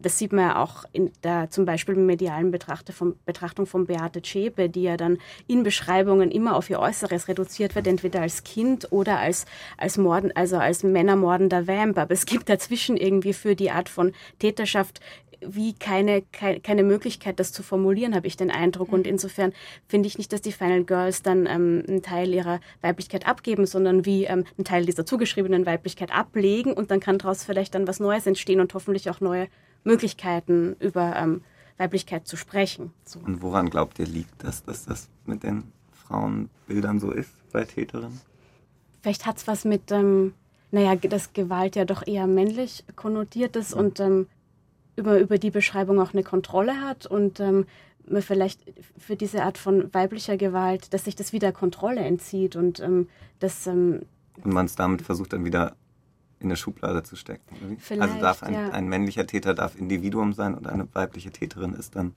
Das 0.00 0.18
sieht 0.18 0.32
man 0.32 0.44
ja 0.46 0.62
auch 0.62 0.84
in 0.92 1.10
der 1.22 1.50
zum 1.50 1.64
Beispiel 1.64 1.94
medialen 1.94 2.52
von, 2.92 3.16
Betrachtung 3.24 3.66
von 3.66 3.86
Beate 3.86 4.22
Zschäpe, 4.22 4.68
die 4.68 4.82
ja 4.82 4.96
dann 4.96 5.18
in 5.46 5.62
Beschreibungen 5.62 6.30
immer 6.30 6.56
auf 6.56 6.70
ihr 6.70 6.80
Äußeres 6.80 7.28
reduziert 7.28 7.74
wird, 7.74 7.86
entweder 7.86 8.22
als 8.22 8.44
Kind 8.44 8.90
oder 8.92 9.18
als, 9.18 9.46
als 9.76 9.98
Morden, 9.98 10.32
also 10.34 10.56
als 10.56 10.82
Männermordender 10.82 11.66
Vamp. 11.66 11.98
Aber 11.98 12.12
es 12.12 12.26
gibt 12.26 12.48
dazwischen 12.48 12.96
irgendwie 12.96 13.32
für 13.32 13.54
die 13.54 13.70
Art 13.70 13.88
von 13.88 14.12
Täterschaft 14.38 15.00
wie 15.40 15.74
keine, 15.74 16.22
keine, 16.32 16.60
keine 16.60 16.82
Möglichkeit, 16.82 17.40
das 17.40 17.52
zu 17.52 17.62
formulieren, 17.62 18.14
habe 18.14 18.26
ich 18.26 18.36
den 18.36 18.50
Eindruck. 18.50 18.92
Und 18.92 19.06
mhm. 19.06 19.12
insofern 19.12 19.52
finde 19.86 20.06
ich 20.06 20.18
nicht, 20.18 20.32
dass 20.32 20.42
die 20.42 20.52
Final 20.52 20.84
Girls 20.84 21.22
dann 21.22 21.46
ähm, 21.46 21.82
einen 21.88 22.02
Teil 22.02 22.32
ihrer 22.32 22.60
Weiblichkeit 22.82 23.26
abgeben, 23.26 23.66
sondern 23.66 24.04
wie 24.04 24.24
ähm, 24.24 24.44
einen 24.56 24.64
Teil 24.64 24.84
dieser 24.84 25.06
zugeschriebenen 25.06 25.66
Weiblichkeit 25.66 26.12
ablegen 26.12 26.72
und 26.72 26.90
dann 26.90 27.00
kann 27.00 27.18
daraus 27.18 27.44
vielleicht 27.44 27.74
dann 27.74 27.86
was 27.86 28.00
Neues 28.00 28.26
entstehen 28.26 28.60
und 28.60 28.74
hoffentlich 28.74 29.08
auch 29.10 29.20
neue 29.20 29.48
Möglichkeiten 29.84 30.76
über 30.78 31.16
ähm, 31.16 31.42
Weiblichkeit 31.78 32.26
zu 32.26 32.36
sprechen. 32.36 32.92
So. 33.04 33.20
Und 33.20 33.42
woran 33.42 33.70
glaubt 33.70 33.98
ihr 33.98 34.06
liegt 34.06 34.44
das, 34.44 34.64
dass 34.64 34.84
das 34.84 35.08
mit 35.24 35.42
den 35.42 35.72
Frauenbildern 35.92 37.00
so 37.00 37.10
ist 37.10 37.30
bei 37.52 37.64
Täterinnen? 37.64 38.20
Vielleicht 39.02 39.24
hat 39.26 39.38
es 39.38 39.46
was 39.46 39.64
mit, 39.64 39.90
ähm, 39.90 40.34
naja, 40.70 40.94
dass 40.94 41.32
Gewalt 41.32 41.76
ja 41.76 41.84
doch 41.84 42.06
eher 42.06 42.26
männlich 42.26 42.84
konnotiert 42.96 43.56
ist 43.56 43.72
und 43.72 43.98
ähm, 43.98 44.26
über, 44.96 45.18
über 45.18 45.38
die 45.38 45.50
Beschreibung 45.50 46.00
auch 46.00 46.12
eine 46.12 46.22
Kontrolle 46.22 46.82
hat 46.82 47.06
und 47.06 47.40
ähm, 47.40 47.66
man 48.06 48.22
vielleicht 48.22 48.60
für 48.98 49.16
diese 49.16 49.44
Art 49.44 49.56
von 49.56 49.92
weiblicher 49.94 50.36
Gewalt, 50.36 50.92
dass 50.92 51.04
sich 51.04 51.16
das 51.16 51.32
wieder 51.32 51.52
Kontrolle 51.52 52.00
entzieht 52.00 52.56
und 52.56 52.80
ähm, 52.80 53.08
das. 53.38 53.66
Ähm, 53.66 54.02
und 54.42 54.52
man 54.52 54.66
es 54.66 54.74
damit 54.74 55.02
versucht 55.02 55.32
dann 55.32 55.44
wieder 55.44 55.76
in 56.40 56.46
eine 56.46 56.56
Schublade 56.56 57.02
zu 57.02 57.16
stecken. 57.16 57.78
also 58.00 58.18
darf 58.18 58.42
ein, 58.42 58.54
ja. 58.54 58.70
ein, 58.70 58.88
männlicher 58.88 59.26
Täter 59.26 59.54
darf 59.54 59.76
Individuum 59.76 60.32
sein 60.32 60.54
und 60.54 60.66
eine 60.66 60.88
weibliche 60.94 61.30
Täterin 61.30 61.74
ist 61.74 61.94
dann 61.94 62.14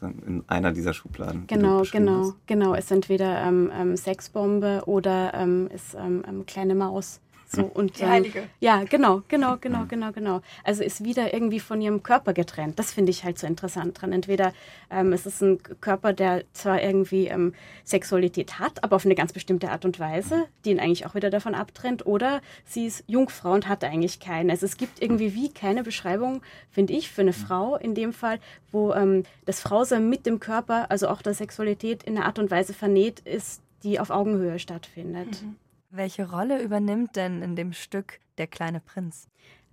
in 0.00 0.42
einer 0.48 0.72
dieser 0.72 0.92
Schubladen. 0.92 1.46
Genau, 1.46 1.82
genau, 1.90 2.20
hast. 2.20 2.46
genau. 2.46 2.74
Es 2.74 2.86
ist 2.86 2.90
entweder 2.90 3.40
ähm, 3.42 3.70
ähm, 3.72 3.96
Sexbombe 3.96 4.82
oder 4.86 5.32
ähm, 5.34 5.68
ist 5.72 5.94
ähm, 5.94 6.24
ähm, 6.28 6.44
kleine 6.44 6.74
Maus. 6.74 7.20
So, 7.54 7.62
und, 7.74 7.98
Die 7.98 8.06
Heilige. 8.06 8.40
Ähm, 8.40 8.48
ja, 8.60 8.84
genau, 8.84 9.22
genau, 9.28 9.56
genau, 9.60 9.84
genau, 9.86 10.12
genau. 10.12 10.40
Also 10.64 10.82
ist 10.82 11.04
wieder 11.04 11.34
irgendwie 11.34 11.60
von 11.60 11.80
ihrem 11.80 12.02
Körper 12.02 12.32
getrennt. 12.32 12.78
Das 12.78 12.92
finde 12.92 13.10
ich 13.10 13.24
halt 13.24 13.38
so 13.38 13.46
interessant 13.46 14.00
dran. 14.00 14.12
Entweder 14.12 14.52
ähm, 14.90 15.12
es 15.12 15.26
ist 15.26 15.42
ein 15.42 15.62
Körper, 15.80 16.12
der 16.12 16.44
zwar 16.52 16.82
irgendwie 16.82 17.26
ähm, 17.26 17.54
Sexualität 17.84 18.58
hat, 18.58 18.82
aber 18.82 18.96
auf 18.96 19.04
eine 19.04 19.14
ganz 19.14 19.32
bestimmte 19.32 19.70
Art 19.70 19.84
und 19.84 19.98
Weise, 19.98 20.46
die 20.64 20.70
ihn 20.70 20.80
eigentlich 20.80 21.06
auch 21.06 21.14
wieder 21.14 21.30
davon 21.30 21.54
abtrennt, 21.54 22.06
oder 22.06 22.40
sie 22.64 22.86
ist 22.86 23.04
Jungfrau 23.06 23.52
und 23.52 23.68
hat 23.68 23.84
eigentlich 23.84 24.20
keine. 24.20 24.52
Also 24.52 24.66
es 24.66 24.76
gibt 24.76 25.02
irgendwie 25.02 25.34
wie 25.34 25.52
keine 25.52 25.82
Beschreibung, 25.82 26.42
finde 26.70 26.94
ich, 26.94 27.10
für 27.10 27.22
eine 27.22 27.32
Frau 27.32 27.76
in 27.76 27.94
dem 27.94 28.12
Fall, 28.12 28.38
wo 28.70 28.92
ähm, 28.92 29.24
das 29.44 29.60
Frausein 29.60 30.08
mit 30.08 30.26
dem 30.26 30.40
Körper, 30.40 30.90
also 30.90 31.08
auch 31.08 31.22
der 31.22 31.34
Sexualität 31.34 32.02
in 32.02 32.16
einer 32.16 32.26
Art 32.26 32.38
und 32.38 32.50
Weise 32.50 32.72
vernäht 32.72 33.20
ist, 33.20 33.62
die 33.82 33.98
auf 34.00 34.10
Augenhöhe 34.10 34.58
stattfindet. 34.58 35.42
Mhm. 35.42 35.56
Welche 35.94 36.30
Rolle 36.30 36.62
übernimmt 36.62 37.16
denn 37.16 37.42
in 37.42 37.54
dem 37.54 37.74
Stück 37.74 38.18
der 38.38 38.46
kleine 38.46 38.80
Prinz? 38.80 39.28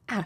Ah, 0.07 0.25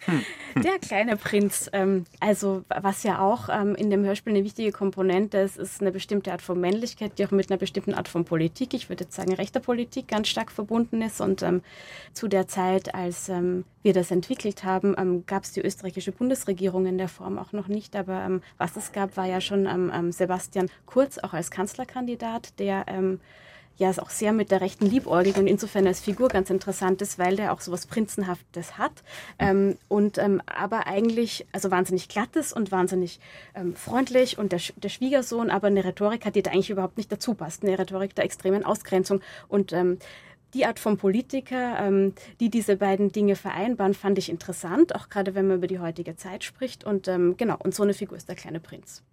der 0.60 0.80
kleine 0.80 1.16
Prinz. 1.16 1.70
Ähm, 1.72 2.04
also 2.18 2.64
was 2.68 3.04
ja 3.04 3.20
auch 3.20 3.48
ähm, 3.48 3.76
in 3.76 3.90
dem 3.90 4.04
Hörspiel 4.04 4.32
eine 4.32 4.42
wichtige 4.42 4.72
Komponente 4.72 5.38
ist, 5.38 5.56
ist 5.56 5.82
eine 5.82 5.92
bestimmte 5.92 6.32
Art 6.32 6.42
von 6.42 6.60
Männlichkeit, 6.60 7.16
die 7.16 7.24
auch 7.24 7.30
mit 7.30 7.48
einer 7.48 7.58
bestimmten 7.58 7.94
Art 7.94 8.08
von 8.08 8.24
Politik, 8.24 8.74
ich 8.74 8.88
würde 8.88 9.04
jetzt 9.04 9.14
sagen 9.14 9.32
rechter 9.32 9.60
Politik, 9.60 10.08
ganz 10.08 10.26
stark 10.26 10.50
verbunden 10.50 11.00
ist. 11.00 11.20
Und 11.20 11.44
ähm, 11.44 11.62
zu 12.12 12.26
der 12.26 12.48
Zeit, 12.48 12.92
als 12.96 13.28
ähm, 13.28 13.64
wir 13.84 13.92
das 13.92 14.10
entwickelt 14.10 14.64
haben, 14.64 14.96
ähm, 14.98 15.26
gab 15.26 15.44
es 15.44 15.52
die 15.52 15.60
österreichische 15.60 16.10
Bundesregierung 16.10 16.86
in 16.86 16.98
der 16.98 17.08
Form 17.08 17.38
auch 17.38 17.52
noch 17.52 17.68
nicht. 17.68 17.94
Aber 17.94 18.20
ähm, 18.24 18.42
was 18.58 18.74
es 18.74 18.90
gab, 18.90 19.16
war 19.16 19.26
ja 19.26 19.40
schon 19.40 20.10
Sebastian 20.10 20.68
Kurz 20.86 21.18
auch 21.18 21.34
als 21.34 21.52
Kanzlerkandidat, 21.52 22.58
der 22.58 22.86
ja 23.80 23.88
ist 23.88 24.00
auch 24.00 24.10
sehr 24.10 24.32
mit 24.32 24.50
der 24.50 24.60
rechten 24.60 24.84
liebäugig 24.86 25.36
und 25.38 25.46
insofern 25.46 25.86
als 25.86 26.00
Figur 26.00 26.28
ganz 26.28 26.50
interessant 26.50 27.00
ist, 27.00 27.18
weil 27.18 27.36
der 27.36 27.52
auch 27.52 27.60
so 27.60 27.72
was 27.72 27.86
Prinzenhaftes 27.86 28.76
hat 28.76 29.02
ähm, 29.38 29.78
und 29.88 30.18
ähm, 30.18 30.42
aber 30.44 30.86
eigentlich 30.86 31.46
also 31.52 31.70
wahnsinnig 31.70 32.08
glatt 32.08 32.36
ist 32.36 32.52
und 32.52 32.70
wahnsinnig 32.70 33.20
ähm, 33.54 33.74
freundlich 33.74 34.38
und 34.38 34.52
der, 34.52 34.60
der, 34.76 34.90
Schwiegersohn 34.90 35.50
aber 35.50 35.68
eine 35.68 35.82
Rhetorik 35.82 36.26
hat, 36.26 36.36
die 36.36 36.42
da 36.42 36.50
eigentlich 36.50 36.68
überhaupt 36.68 36.98
nicht 36.98 37.10
dazu 37.10 37.32
passt, 37.32 37.64
eine 37.64 37.78
Rhetorik 37.78 38.14
der 38.14 38.24
extremen 38.26 38.64
Ausgrenzung 38.64 39.22
und 39.48 39.72
ähm, 39.72 39.98
die 40.52 40.66
Art 40.66 40.78
von 40.78 40.98
Politiker, 40.98 41.78
ähm, 41.78 42.12
die 42.40 42.50
diese 42.50 42.76
beiden 42.76 43.12
Dinge 43.12 43.36
vereinbaren, 43.36 43.94
fand 43.94 44.18
ich 44.18 44.28
interessant, 44.28 44.94
auch 44.94 45.08
gerade 45.08 45.34
wenn 45.34 45.46
man 45.46 45.58
über 45.58 45.68
die 45.68 45.78
heutige 45.78 46.16
Zeit 46.16 46.42
spricht. 46.42 46.82
Und 46.82 47.06
ähm, 47.06 47.36
genau, 47.36 47.56
und 47.56 47.72
so 47.72 47.84
eine 47.84 47.94
Figur 47.94 48.16
ist 48.16 48.28
der 48.28 48.34
kleine 48.34 48.58
Prinz. 48.58 49.04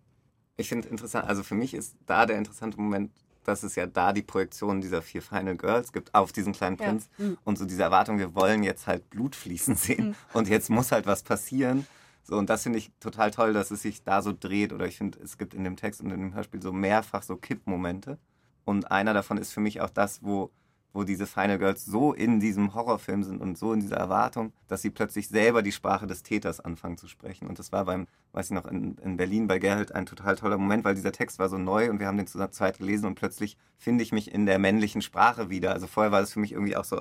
Ich 0.58 0.68
finde 0.68 0.88
interessant, 0.88 1.30
also 1.30 1.44
für 1.44 1.54
mich 1.54 1.76
ist 1.76 1.96
da 2.08 2.26
der 2.26 2.40
interessante 2.40 2.82
Moment 2.82 3.12
dass 3.48 3.64
es 3.64 3.76
ja 3.76 3.86
da 3.86 4.14
die 4.14 4.22
Projektion 4.22 4.82
dieser 4.82 5.02
vier 5.02 5.22
Final 5.22 5.56
Girls 5.56 5.94
gibt 5.94 6.14
auf 6.14 6.32
diesen 6.32 6.54
kleinen 6.54 6.78
Prinz 6.78 7.10
ja. 7.18 7.26
mhm. 7.26 7.38
und 7.44 7.58
so 7.58 7.66
diese 7.66 7.84
Erwartung, 7.84 8.20
wir 8.20 8.36
wollen 8.36 8.64
jetzt 8.64 8.88
halt 8.88 9.10
Blut 9.10 9.36
fließen 9.36 9.76
sehen 9.78 10.10
mhm. 10.10 10.16
und 10.34 10.50
jetzt 10.50 10.70
muss 10.70 10.92
halt 10.92 11.06
was 11.06 11.24
passieren. 11.24 11.88
So, 12.24 12.38
und 12.38 12.50
das 12.50 12.64
finde 12.64 12.78
ich 12.78 12.92
total 13.00 13.32
toll, 13.32 13.54
dass 13.54 13.72
es 13.72 13.84
sich 13.84 14.04
da 14.04 14.22
so 14.22 14.34
dreht. 14.38 14.74
Oder 14.74 14.86
ich 14.86 14.98
finde, 14.98 15.18
es 15.24 15.38
gibt 15.38 15.54
in 15.54 15.64
dem 15.64 15.78
Text 15.78 16.02
und 16.02 16.12
in 16.12 16.20
dem 16.20 16.34
Hörspiel 16.34 16.62
so 16.62 16.74
mehrfach 16.74 17.24
so 17.24 17.38
Kippmomente. 17.38 18.18
Und 18.66 18.92
einer 18.92 19.14
davon 19.14 19.38
ist 19.38 19.54
für 19.54 19.62
mich 19.62 19.80
auch 19.80 19.90
das, 19.90 20.22
wo 20.24 20.52
wo 20.98 21.04
diese 21.04 21.28
Final 21.28 21.60
Girls 21.60 21.86
so 21.86 22.12
in 22.12 22.40
diesem 22.40 22.74
Horrorfilm 22.74 23.22
sind 23.22 23.40
und 23.40 23.56
so 23.56 23.72
in 23.72 23.82
dieser 23.82 23.98
Erwartung, 23.98 24.52
dass 24.68 24.82
sie 24.82 24.90
plötzlich 24.90 25.28
selber 25.28 25.62
die 25.62 25.72
Sprache 25.72 26.08
des 26.08 26.24
Täters 26.24 26.60
anfangen 26.60 26.98
zu 26.98 27.08
sprechen. 27.08 27.48
Und 27.48 27.60
das 27.60 27.72
war 27.72 27.86
beim, 27.86 28.08
weiß 28.32 28.48
ich 28.48 28.52
noch, 28.54 28.66
in, 28.66 28.98
in 28.98 29.16
Berlin 29.16 29.48
bei 29.48 29.60
Gerhard 29.60 29.92
ein 29.92 30.08
total 30.08 30.36
toller 30.36 30.58
Moment, 30.58 30.84
weil 30.84 30.96
dieser 30.96 31.12
Text 31.12 31.38
war 31.38 31.50
so 31.50 31.60
neu 31.60 31.92
und 31.92 32.00
wir 32.00 32.08
haben 32.08 32.18
den 32.18 32.26
zu 32.26 32.40
zweit 32.50 32.80
gelesen 32.80 33.06
und 33.06 33.14
plötzlich 33.14 33.58
finde 33.78 34.04
ich 34.04 34.12
mich 34.12 34.34
in 34.34 34.48
der 34.48 34.58
männlichen 34.58 35.04
Sprache 35.04 35.52
wieder. 35.52 35.72
Also 35.72 35.86
vorher 35.86 36.12
war 36.12 36.22
es 36.22 36.34
für 36.34 36.40
mich 36.40 36.54
irgendwie 36.54 36.76
auch 36.76 36.84
so 36.84 37.00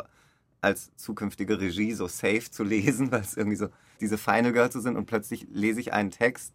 als 0.61 0.95
zukünftige 0.97 1.59
Regie 1.59 1.95
so 1.95 2.07
safe 2.07 2.51
zu 2.51 2.65
lesen, 2.65 3.11
weil 3.13 3.23
es 3.23 3.35
irgendwie 3.35 3.57
so 3.57 3.69
diese 4.03 4.19
Final 4.19 4.53
Girls 4.53 4.75
sind 4.75 4.99
und 4.99 5.07
plötzlich 5.07 5.47
lese 5.51 5.81
ich 5.81 5.95
einen 5.95 6.11
Text 6.11 6.53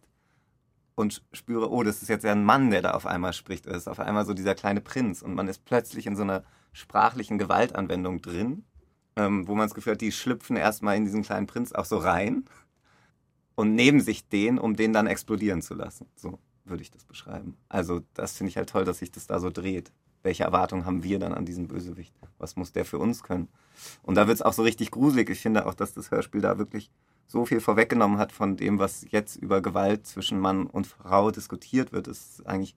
und 0.94 1.24
spüre, 1.32 1.72
oh, 1.72 1.82
das 1.82 2.02
ist 2.02 2.08
jetzt 2.08 2.22
ja 2.24 2.30
ein 2.30 2.44
Mann, 2.44 2.70
der 2.70 2.82
da 2.82 2.92
auf 2.92 3.04
einmal 3.04 3.32
spricht. 3.32 3.66
Das 3.66 3.78
ist 3.78 3.88
auf 3.88 3.98
einmal 3.98 4.26
so 4.26 4.32
dieser 4.32 4.54
kleine 4.54 4.80
Prinz 4.80 5.22
und 5.22 5.34
man 5.34 5.48
ist 5.48 5.64
plötzlich 5.64 6.06
in 6.06 6.14
so 6.14 6.22
einer 6.22 6.44
sprachlichen 6.72 7.38
Gewaltanwendung 7.38 8.22
drin, 8.22 8.64
ähm, 9.16 9.46
wo 9.46 9.54
man 9.54 9.66
das 9.66 9.74
Gefühl 9.74 9.92
hat, 9.92 10.00
die 10.00 10.12
schlüpfen 10.12 10.56
erstmal 10.56 10.96
in 10.96 11.04
diesen 11.04 11.22
kleinen 11.22 11.46
Prinz 11.46 11.72
auch 11.72 11.84
so 11.84 11.98
rein 11.98 12.44
und 13.54 13.74
nehmen 13.74 14.00
sich 14.00 14.28
den, 14.28 14.58
um 14.58 14.76
den 14.76 14.92
dann 14.92 15.06
explodieren 15.06 15.62
zu 15.62 15.74
lassen. 15.74 16.06
So 16.16 16.38
würde 16.64 16.82
ich 16.82 16.90
das 16.90 17.04
beschreiben. 17.04 17.56
Also 17.68 18.00
das 18.14 18.36
finde 18.36 18.50
ich 18.50 18.56
halt 18.56 18.70
toll, 18.70 18.84
dass 18.84 18.98
sich 18.98 19.10
das 19.10 19.26
da 19.26 19.40
so 19.40 19.50
dreht. 19.50 19.92
Welche 20.22 20.44
Erwartungen 20.44 20.86
haben 20.86 21.02
wir 21.02 21.18
dann 21.18 21.34
an 21.34 21.44
diesen 21.44 21.66
Bösewicht? 21.66 22.14
Was 22.38 22.56
muss 22.56 22.72
der 22.72 22.84
für 22.84 22.98
uns 22.98 23.22
können? 23.22 23.48
Und 24.02 24.14
da 24.14 24.28
wird 24.28 24.36
es 24.36 24.42
auch 24.42 24.52
so 24.52 24.62
richtig 24.62 24.92
gruselig. 24.92 25.28
Ich 25.30 25.40
finde 25.40 25.66
auch, 25.66 25.74
dass 25.74 25.94
das 25.94 26.10
Hörspiel 26.10 26.40
da 26.40 26.58
wirklich 26.58 26.90
so 27.26 27.44
viel 27.44 27.60
vorweggenommen 27.60 28.18
hat 28.18 28.30
von 28.30 28.56
dem, 28.56 28.78
was 28.78 29.04
jetzt 29.10 29.36
über 29.36 29.60
Gewalt 29.60 30.06
zwischen 30.06 30.38
Mann 30.38 30.66
und 30.66 30.86
Frau 30.86 31.30
diskutiert 31.30 31.92
wird. 31.92 32.06
Das 32.06 32.18
ist 32.18 32.46
eigentlich 32.46 32.76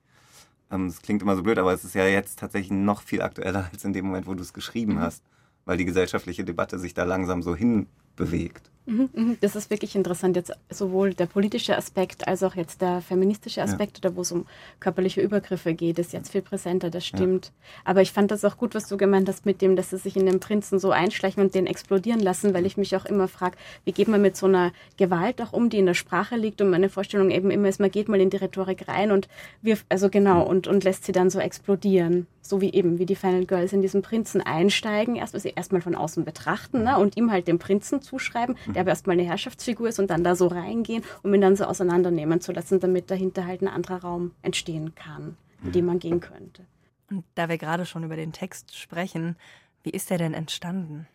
es 0.70 1.02
klingt 1.02 1.22
immer 1.22 1.36
so 1.36 1.42
blöd, 1.42 1.58
aber 1.58 1.72
es 1.72 1.84
ist 1.84 1.94
ja 1.94 2.06
jetzt 2.06 2.38
tatsächlich 2.38 2.72
noch 2.72 3.02
viel 3.02 3.22
aktueller 3.22 3.68
als 3.72 3.84
in 3.84 3.92
dem 3.92 4.06
Moment, 4.06 4.26
wo 4.26 4.34
du 4.34 4.42
es 4.42 4.52
geschrieben 4.52 4.94
mhm. 4.94 5.00
hast, 5.00 5.22
weil 5.64 5.76
die 5.76 5.84
gesellschaftliche 5.84 6.44
Debatte 6.44 6.78
sich 6.78 6.94
da 6.94 7.04
langsam 7.04 7.42
so 7.42 7.54
hinbewegt. 7.54 8.70
Mhm, 8.86 9.10
mhm. 9.12 9.36
Das 9.40 9.56
ist 9.56 9.68
wirklich 9.68 9.96
interessant, 9.96 10.36
jetzt 10.36 10.52
sowohl 10.70 11.12
der 11.12 11.26
politische 11.26 11.76
Aspekt 11.76 12.26
als 12.28 12.42
auch 12.44 12.54
jetzt 12.54 12.80
der 12.80 13.00
feministische 13.00 13.60
Aspekt, 13.60 13.98
ja. 13.98 14.08
oder 14.08 14.16
wo 14.16 14.20
es 14.20 14.30
um 14.30 14.46
körperliche 14.78 15.20
Übergriffe 15.20 15.74
geht, 15.74 15.98
ist 15.98 16.12
jetzt 16.12 16.30
viel 16.30 16.42
präsenter, 16.42 16.88
das 16.88 17.04
stimmt. 17.04 17.46
Ja. 17.46 17.52
Aber 17.84 18.02
ich 18.02 18.12
fand 18.12 18.30
das 18.30 18.44
auch 18.44 18.56
gut, 18.56 18.74
was 18.76 18.88
du 18.88 18.96
gemeint 18.96 19.28
hast 19.28 19.44
mit 19.44 19.60
dem, 19.60 19.74
dass 19.74 19.90
sie 19.90 19.98
sich 19.98 20.16
in 20.16 20.26
den 20.26 20.38
Prinzen 20.38 20.78
so 20.78 20.92
einschleichen 20.92 21.42
und 21.42 21.54
den 21.54 21.66
explodieren 21.66 22.20
lassen, 22.20 22.54
weil 22.54 22.64
ich 22.64 22.76
mich 22.76 22.94
auch 22.96 23.04
immer 23.04 23.26
frage, 23.26 23.56
wie 23.84 23.92
geht 23.92 24.08
man 24.08 24.22
mit 24.22 24.36
so 24.36 24.46
einer 24.46 24.72
Gewalt 24.96 25.42
auch 25.42 25.52
um, 25.52 25.68
die 25.68 25.78
in 25.78 25.86
der 25.86 25.94
Sprache 25.94 26.36
liegt 26.36 26.60
und 26.60 26.70
meine 26.70 26.88
Vorstellung 26.88 27.30
eben 27.30 27.50
immer 27.50 27.68
ist, 27.68 27.80
man 27.80 27.90
geht 27.90 28.08
mal 28.08 28.20
in 28.20 28.30
die 28.30 28.36
Rhetorik 28.36 28.86
rein 28.86 29.10
und 29.10 29.28
wir, 29.62 29.78
also 29.88 30.08
genau, 30.08 30.46
und, 30.46 30.68
und 30.68 30.84
lässt 30.84 31.04
sie 31.04 31.12
dann 31.12 31.28
so 31.28 31.40
explodieren 31.40 32.28
so 32.48 32.60
wie 32.60 32.72
eben, 32.72 32.98
wie 32.98 33.06
die 33.06 33.16
Final 33.16 33.44
Girls 33.44 33.72
in 33.72 33.82
diesen 33.82 34.02
Prinzen 34.02 34.40
einsteigen, 34.40 35.16
erst, 35.16 35.34
was 35.34 35.42
sie 35.42 35.52
erstmal 35.54 35.80
von 35.80 35.94
außen 35.94 36.24
betrachten 36.24 36.84
ne, 36.84 36.98
und 36.98 37.16
ihm 37.16 37.30
halt 37.30 37.48
den 37.48 37.58
Prinzen 37.58 38.00
zuschreiben, 38.00 38.56
der 38.76 38.82
aber 38.82 38.90
erstmal 38.90 39.14
eine 39.14 39.26
Herrschaftsfigur 39.26 39.88
ist 39.88 39.98
und 39.98 40.10
dann 40.10 40.22
da 40.22 40.36
so 40.36 40.48
reingehen, 40.48 41.02
um 41.22 41.32
ihn 41.32 41.40
dann 41.40 41.56
so 41.56 41.64
auseinandernehmen 41.64 42.42
zu 42.42 42.52
lassen, 42.52 42.78
damit 42.78 43.10
dahinter 43.10 43.46
halt 43.46 43.62
ein 43.62 43.68
anderer 43.68 44.02
Raum 44.02 44.32
entstehen 44.42 44.94
kann, 44.94 45.38
in 45.64 45.72
den 45.72 45.86
man 45.86 45.98
gehen 45.98 46.20
könnte. 46.20 46.66
Und 47.10 47.24
da 47.36 47.48
wir 47.48 47.56
gerade 47.56 47.86
schon 47.86 48.04
über 48.04 48.16
den 48.16 48.32
Text 48.32 48.76
sprechen, 48.76 49.36
wie 49.82 49.90
ist 49.90 50.10
der 50.10 50.18
denn 50.18 50.34
entstanden? 50.34 51.06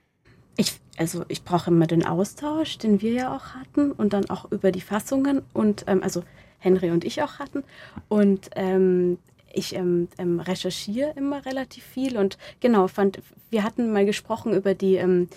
Ich, 0.58 0.80
also 0.98 1.24
ich 1.28 1.44
brauche 1.44 1.70
immer 1.70 1.86
den 1.86 2.04
Austausch, 2.04 2.80
den 2.80 3.00
wir 3.00 3.12
ja 3.12 3.36
auch 3.36 3.54
hatten 3.54 3.92
und 3.92 4.14
dann 4.14 4.28
auch 4.32 4.52
über 4.52 4.72
die 4.72 4.82
Fassungen 4.82 5.44
und 5.54 5.84
ähm, 5.86 6.02
also 6.02 6.24
Henry 6.58 6.90
und 6.90 7.06
ich 7.06 7.22
auch 7.22 7.38
hatten. 7.38 7.64
Und 8.10 8.50
ähm, 8.56 9.20
ich 9.54 9.76
ähm, 9.76 10.08
ähm, 10.18 10.40
recherchiere 10.40 11.14
immer 11.16 11.46
relativ 11.46 11.84
viel 11.84 12.18
und 12.18 12.40
genau, 12.60 12.88
fand, 12.88 13.22
wir 13.52 13.64
hatten 13.64 13.94
mal 13.94 14.06
gesprochen 14.06 14.56
über 14.56 14.74
die 14.74 14.96
ähm, 14.96 15.30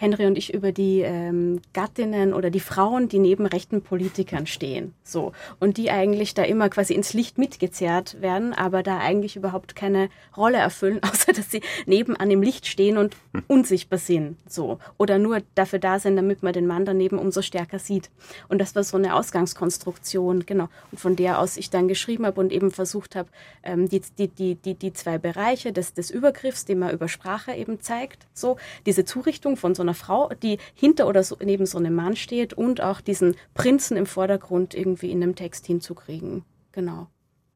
Henry 0.00 0.24
und 0.24 0.38
ich 0.38 0.54
über 0.54 0.72
die 0.72 1.02
ähm, 1.02 1.60
Gattinnen 1.74 2.32
oder 2.32 2.48
die 2.48 2.58
Frauen, 2.58 3.10
die 3.10 3.18
neben 3.18 3.44
rechten 3.44 3.82
Politikern 3.82 4.46
stehen. 4.46 4.94
So. 5.04 5.32
Und 5.58 5.76
die 5.76 5.90
eigentlich 5.90 6.32
da 6.32 6.42
immer 6.42 6.70
quasi 6.70 6.94
ins 6.94 7.12
Licht 7.12 7.36
mitgezerrt 7.36 8.22
werden, 8.22 8.54
aber 8.54 8.82
da 8.82 8.96
eigentlich 8.96 9.36
überhaupt 9.36 9.76
keine 9.76 10.08
Rolle 10.34 10.56
erfüllen, 10.56 11.02
außer 11.12 11.34
dass 11.34 11.50
sie 11.50 11.60
nebenan 11.84 12.30
im 12.30 12.40
Licht 12.40 12.66
stehen 12.66 12.96
und 12.96 13.14
hm. 13.34 13.42
unsichtbar 13.46 13.98
sind. 13.98 14.38
So. 14.48 14.78
Oder 14.96 15.18
nur 15.18 15.42
dafür 15.54 15.78
da 15.78 15.98
sind, 15.98 16.16
damit 16.16 16.42
man 16.42 16.54
den 16.54 16.66
Mann 16.66 16.86
daneben 16.86 17.18
umso 17.18 17.42
stärker 17.42 17.78
sieht. 17.78 18.08
Und 18.48 18.58
das 18.58 18.74
war 18.74 18.84
so 18.84 18.96
eine 18.96 19.14
Ausgangskonstruktion, 19.14 20.46
genau. 20.46 20.70
Und 20.92 20.98
von 20.98 21.14
der 21.14 21.38
aus 21.38 21.58
ich 21.58 21.68
dann 21.68 21.88
geschrieben 21.88 22.24
habe 22.24 22.40
und 22.40 22.52
eben 22.52 22.70
versucht 22.70 23.16
habe, 23.16 23.28
ähm, 23.62 23.86
die, 23.86 24.00
die, 24.16 24.28
die, 24.28 24.54
die, 24.54 24.74
die 24.76 24.94
zwei 24.94 25.18
Bereiche 25.18 25.74
des, 25.74 25.92
des 25.92 26.10
Übergriffs, 26.10 26.64
den 26.64 26.78
man 26.78 26.90
über 26.90 27.06
Sprache 27.06 27.52
eben 27.52 27.82
zeigt, 27.82 28.26
so, 28.32 28.56
diese 28.86 29.04
Zurichtung 29.04 29.58
von 29.58 29.74
so 29.74 29.82
einer 29.82 29.89
einer 29.90 29.94
Frau, 29.94 30.30
die 30.42 30.58
hinter 30.74 31.06
oder 31.06 31.22
so, 31.22 31.36
neben 31.42 31.66
so 31.66 31.78
einem 31.78 31.94
Mann 31.94 32.16
steht 32.16 32.54
und 32.54 32.80
auch 32.80 33.00
diesen 33.00 33.36
Prinzen 33.54 33.96
im 33.96 34.06
Vordergrund 34.06 34.74
irgendwie 34.74 35.10
in 35.10 35.22
einem 35.22 35.34
Text 35.34 35.66
hinzukriegen. 35.66 36.44
Genau. 36.72 37.08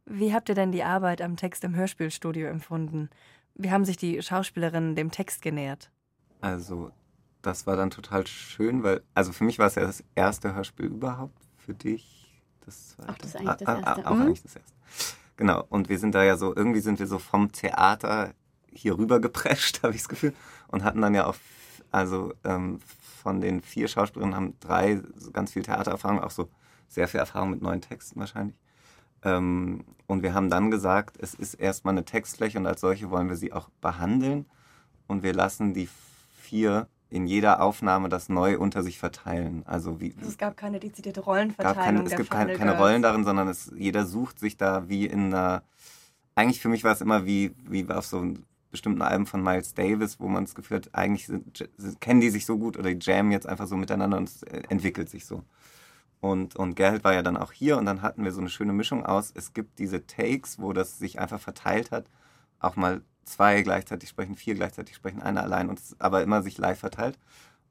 Wie 0.06 0.34
habt 0.34 0.48
ihr 0.48 0.54
denn 0.54 0.72
die 0.72 0.82
Arbeit 0.82 1.22
am 1.22 1.36
Text 1.36 1.64
im 1.64 1.74
Hörspielstudio 1.74 2.48
empfunden? 2.48 3.08
Wie 3.54 3.70
haben 3.70 3.84
sich 3.84 3.96
die 3.96 4.20
Schauspielerinnen 4.20 4.96
dem 4.96 5.10
Text 5.10 5.40
genähert? 5.40 5.90
Also, 6.40 6.90
das 7.40 7.66
war 7.66 7.76
dann 7.76 7.90
total 7.90 8.26
schön, 8.26 8.82
weil, 8.82 9.02
also 9.14 9.32
für 9.32 9.44
mich 9.44 9.58
war 9.58 9.68
es 9.68 9.76
ja 9.76 9.82
das 9.82 10.02
erste 10.14 10.54
Hörspiel 10.54 10.86
überhaupt, 10.86 11.38
für 11.56 11.74
dich 11.74 12.42
das 12.66 12.88
zweite. 12.88 13.12
Auch 13.12 13.18
das 13.18 13.36
eigentlich 13.36 13.56
das 13.58 13.68
ah, 13.68 13.72
ah, 13.72 13.76
erste. 13.76 14.06
Ah, 14.06 14.10
auch 14.10 14.14
mhm. 14.16 14.22
eigentlich 14.22 14.42
das 14.42 14.56
erste. 14.56 14.72
Genau, 15.36 15.64
und 15.68 15.88
wir 15.88 15.98
sind 15.98 16.14
da 16.14 16.22
ja 16.22 16.36
so, 16.36 16.54
irgendwie 16.54 16.80
sind 16.80 16.98
wir 16.98 17.06
so 17.06 17.18
vom 17.18 17.50
Theater 17.52 18.34
hier 18.72 18.98
rüber 18.98 19.20
geprescht, 19.20 19.82
habe 19.82 19.94
ich 19.94 20.00
das 20.00 20.08
Gefühl, 20.08 20.34
und 20.68 20.84
hatten 20.84 21.00
dann 21.00 21.14
ja 21.14 21.26
auch 21.26 21.36
also 21.94 22.34
ähm, 22.44 22.80
von 23.22 23.40
den 23.40 23.62
vier 23.62 23.88
Schauspielerinnen 23.88 24.36
haben 24.36 24.54
drei 24.58 25.00
ganz 25.32 25.52
viel 25.52 25.62
Theatererfahrung, 25.62 26.20
auch 26.20 26.30
so 26.30 26.48
sehr 26.88 27.08
viel 27.08 27.20
Erfahrung 27.20 27.50
mit 27.50 27.62
neuen 27.62 27.80
Texten 27.80 28.18
wahrscheinlich. 28.18 28.56
Ähm, 29.22 29.84
und 30.06 30.22
wir 30.22 30.34
haben 30.34 30.50
dann 30.50 30.70
gesagt, 30.70 31.16
es 31.20 31.34
ist 31.34 31.54
erstmal 31.54 31.94
eine 31.94 32.04
Textfläche 32.04 32.58
und 32.58 32.66
als 32.66 32.80
solche 32.80 33.10
wollen 33.10 33.28
wir 33.28 33.36
sie 33.36 33.52
auch 33.52 33.68
behandeln. 33.80 34.46
Und 35.06 35.22
wir 35.22 35.32
lassen 35.32 35.72
die 35.72 35.88
vier 36.36 36.88
in 37.10 37.28
jeder 37.28 37.62
Aufnahme 37.62 38.08
das 38.08 38.28
neu 38.28 38.58
unter 38.58 38.82
sich 38.82 38.98
verteilen. 38.98 39.62
Also 39.64 40.00
wie, 40.00 40.14
also 40.16 40.28
es 40.28 40.36
gab 40.36 40.56
keine 40.56 40.80
dezidierte 40.80 41.20
Rollenverteilung. 41.20 41.76
Keine, 41.76 42.02
es 42.02 42.16
gibt 42.16 42.30
keine, 42.30 42.54
keine, 42.54 42.76
Rollen 42.76 43.02
darin, 43.02 43.24
sondern 43.24 43.46
es, 43.46 43.70
jeder 43.76 44.04
sucht 44.04 44.40
sich 44.40 44.56
da 44.56 44.88
wie 44.88 45.06
in 45.06 45.26
einer. 45.32 45.62
Eigentlich 46.34 46.60
für 46.60 46.68
mich 46.68 46.82
war 46.82 46.90
es 46.90 47.00
immer 47.00 47.24
wie, 47.24 47.54
wie 47.68 47.88
auf 47.88 48.04
so 48.04 48.18
einem 48.18 48.44
bestimmten 48.74 49.02
Alben 49.02 49.24
von 49.24 49.40
Miles 49.40 49.72
Davis, 49.74 50.18
wo 50.18 50.26
man 50.26 50.44
das 50.44 50.56
Gefühl 50.56 50.78
hat, 50.78 50.94
eigentlich 50.94 51.28
sind, 51.28 51.68
kennen 52.00 52.20
die 52.20 52.30
sich 52.30 52.44
so 52.44 52.58
gut 52.58 52.76
oder 52.76 52.92
die 52.92 52.98
jammen 53.00 53.30
jetzt 53.30 53.46
einfach 53.46 53.68
so 53.68 53.76
miteinander 53.76 54.16
und 54.16 54.28
es 54.28 54.42
entwickelt 54.42 55.08
sich 55.08 55.26
so. 55.26 55.44
Und, 56.20 56.56
und 56.56 56.74
Gerhard 56.74 57.04
war 57.04 57.14
ja 57.14 57.22
dann 57.22 57.36
auch 57.36 57.52
hier 57.52 57.78
und 57.78 57.86
dann 57.86 58.02
hatten 58.02 58.24
wir 58.24 58.32
so 58.32 58.40
eine 58.40 58.50
schöne 58.50 58.72
Mischung 58.72 59.06
aus. 59.06 59.30
Es 59.32 59.52
gibt 59.52 59.78
diese 59.78 60.06
Takes, 60.08 60.58
wo 60.58 60.72
das 60.72 60.98
sich 60.98 61.20
einfach 61.20 61.38
verteilt 61.38 61.92
hat, 61.92 62.06
auch 62.58 62.74
mal 62.74 63.02
zwei 63.24 63.62
gleichzeitig 63.62 64.08
sprechen, 64.08 64.34
vier 64.34 64.54
gleichzeitig 64.54 64.96
sprechen, 64.96 65.22
einer 65.22 65.42
allein, 65.42 65.68
und 65.68 65.80
aber 66.00 66.22
immer 66.22 66.42
sich 66.42 66.58
live 66.58 66.80
verteilt. 66.80 67.18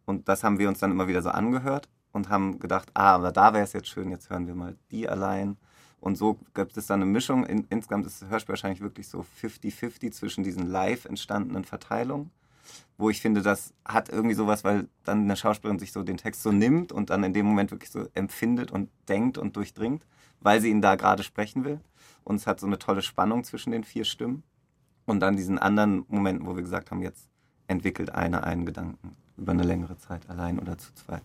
Und 0.05 0.29
das 0.29 0.43
haben 0.43 0.57
wir 0.57 0.69
uns 0.69 0.79
dann 0.79 0.91
immer 0.91 1.07
wieder 1.07 1.21
so 1.21 1.29
angehört 1.29 1.89
und 2.13 2.29
haben 2.29 2.59
gedacht, 2.59 2.91
ah, 2.93 3.15
aber 3.15 3.31
da 3.33 3.53
wäre 3.53 3.63
es 3.65 3.73
jetzt 3.73 3.89
schön, 3.89 4.09
jetzt 4.09 4.29
hören 4.29 4.47
wir 4.47 4.55
mal 4.55 4.77
die 4.91 5.09
allein. 5.09 5.57
Und 6.03 6.17
so 6.17 6.37
gibt 6.53 6.75
es 6.75 6.87
dann 6.87 7.01
eine 7.01 7.09
Mischung. 7.09 7.45
In, 7.45 7.65
insgesamt 7.69 8.05
ist 8.05 8.21
das 8.21 8.29
Hörspiel 8.29 8.51
wahrscheinlich 8.51 8.81
wirklich 8.81 9.07
so 9.07 9.25
50-50 9.41 10.11
zwischen 10.11 10.43
diesen 10.43 10.67
live 10.67 11.05
entstandenen 11.05 11.63
Verteilungen, 11.63 12.29
wo 12.97 13.09
ich 13.09 13.21
finde, 13.21 13.41
das 13.41 13.73
hat 13.85 14.09
irgendwie 14.09 14.35
sowas, 14.35 14.65
weil 14.65 14.89
dann 15.05 15.21
eine 15.21 15.37
Schauspielerin 15.37 15.79
sich 15.79 15.93
so 15.93 16.03
den 16.03 16.17
Text 16.17 16.43
so 16.43 16.51
nimmt 16.51 16.91
und 16.91 17.09
dann 17.09 17.23
in 17.23 17.31
dem 17.31 17.45
Moment 17.45 17.71
wirklich 17.71 17.89
so 17.89 18.09
empfindet 18.15 18.69
und 18.69 18.89
denkt 19.07 19.37
und 19.37 19.55
durchdringt, 19.55 20.05
weil 20.41 20.59
sie 20.59 20.71
ihn 20.71 20.81
da 20.81 20.95
gerade 20.95 21.23
sprechen 21.23 21.63
will. 21.63 21.79
Und 22.25 22.35
es 22.35 22.47
hat 22.47 22.59
so 22.59 22.67
eine 22.67 22.79
tolle 22.79 23.01
Spannung 23.01 23.45
zwischen 23.45 23.71
den 23.71 23.85
vier 23.85 24.03
Stimmen. 24.03 24.43
Und 25.05 25.21
dann 25.21 25.37
diesen 25.37 25.57
anderen 25.57 26.03
Momenten, 26.09 26.45
wo 26.45 26.53
wir 26.53 26.63
gesagt 26.63 26.91
haben, 26.91 27.01
jetzt 27.01 27.29
entwickelt 27.67 28.09
einer 28.09 28.43
einen 28.43 28.65
Gedanken 28.65 29.15
über 29.37 29.53
eine 29.53 29.63
längere 29.63 29.97
Zeit, 29.97 30.29
allein 30.29 30.59
oder 30.59 30.77
zu 30.77 30.93
zweit. 30.95 31.23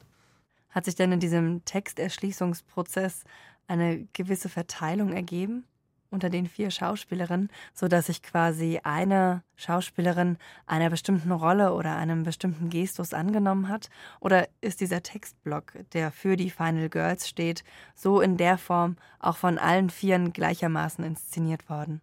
Hat 0.70 0.84
sich 0.84 0.94
denn 0.94 1.10
in 1.10 1.18
diesem 1.18 1.64
Texterschließungsprozess 1.64 3.24
eine 3.68 4.06
gewisse 4.12 4.48
Verteilung 4.48 5.12
ergeben 5.12 5.64
unter 6.10 6.30
den 6.30 6.46
vier 6.46 6.70
Schauspielerinnen, 6.70 7.50
sodass 7.74 8.06
sich 8.06 8.22
quasi 8.22 8.80
eine 8.82 9.42
Schauspielerin 9.56 10.38
einer 10.66 10.88
bestimmten 10.88 11.30
Rolle 11.30 11.74
oder 11.74 11.96
einem 11.96 12.22
bestimmten 12.22 12.70
Gestus 12.70 13.12
angenommen 13.12 13.68
hat? 13.68 13.90
Oder 14.18 14.48
ist 14.62 14.80
dieser 14.80 15.02
Textblock, 15.02 15.74
der 15.92 16.10
für 16.10 16.36
die 16.36 16.48
Final 16.48 16.88
Girls 16.88 17.28
steht, 17.28 17.62
so 17.94 18.22
in 18.22 18.38
der 18.38 18.56
Form 18.56 18.96
auch 19.18 19.36
von 19.36 19.58
allen 19.58 19.90
Vieren 19.90 20.32
gleichermaßen 20.32 21.04
inszeniert 21.04 21.68
worden? 21.68 22.00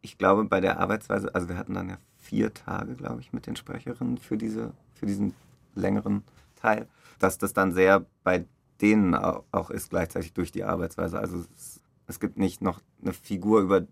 ich 0.00 0.18
glaube, 0.18 0.44
bei 0.44 0.60
der 0.60 0.78
Arbeitsweise, 0.80 1.34
also 1.34 1.48
wir 1.48 1.56
hatten 1.56 1.74
dann 1.74 1.88
ja 1.88 1.98
vier 2.16 2.52
Tage, 2.54 2.94
glaube 2.94 3.20
ich, 3.20 3.32
mit 3.32 3.46
den 3.46 3.56
Sprecherinnen 3.56 4.18
für, 4.18 4.36
diese, 4.36 4.72
für 4.94 5.06
diesen 5.06 5.34
längeren 5.74 6.24
Teil, 6.56 6.88
dass 7.18 7.38
das 7.38 7.52
dann 7.52 7.72
sehr 7.72 8.04
bei 8.24 8.44
denen 8.80 9.14
auch 9.14 9.70
ist, 9.70 9.90
gleichzeitig 9.90 10.32
durch 10.32 10.52
die 10.52 10.64
Arbeitsweise. 10.64 11.18
Also 11.18 11.44
es, 11.56 11.80
es 12.06 12.20
gibt 12.20 12.38
nicht 12.38 12.62
noch 12.62 12.80
eine 13.02 13.12
Figur, 13.12 13.60
über 13.60 13.86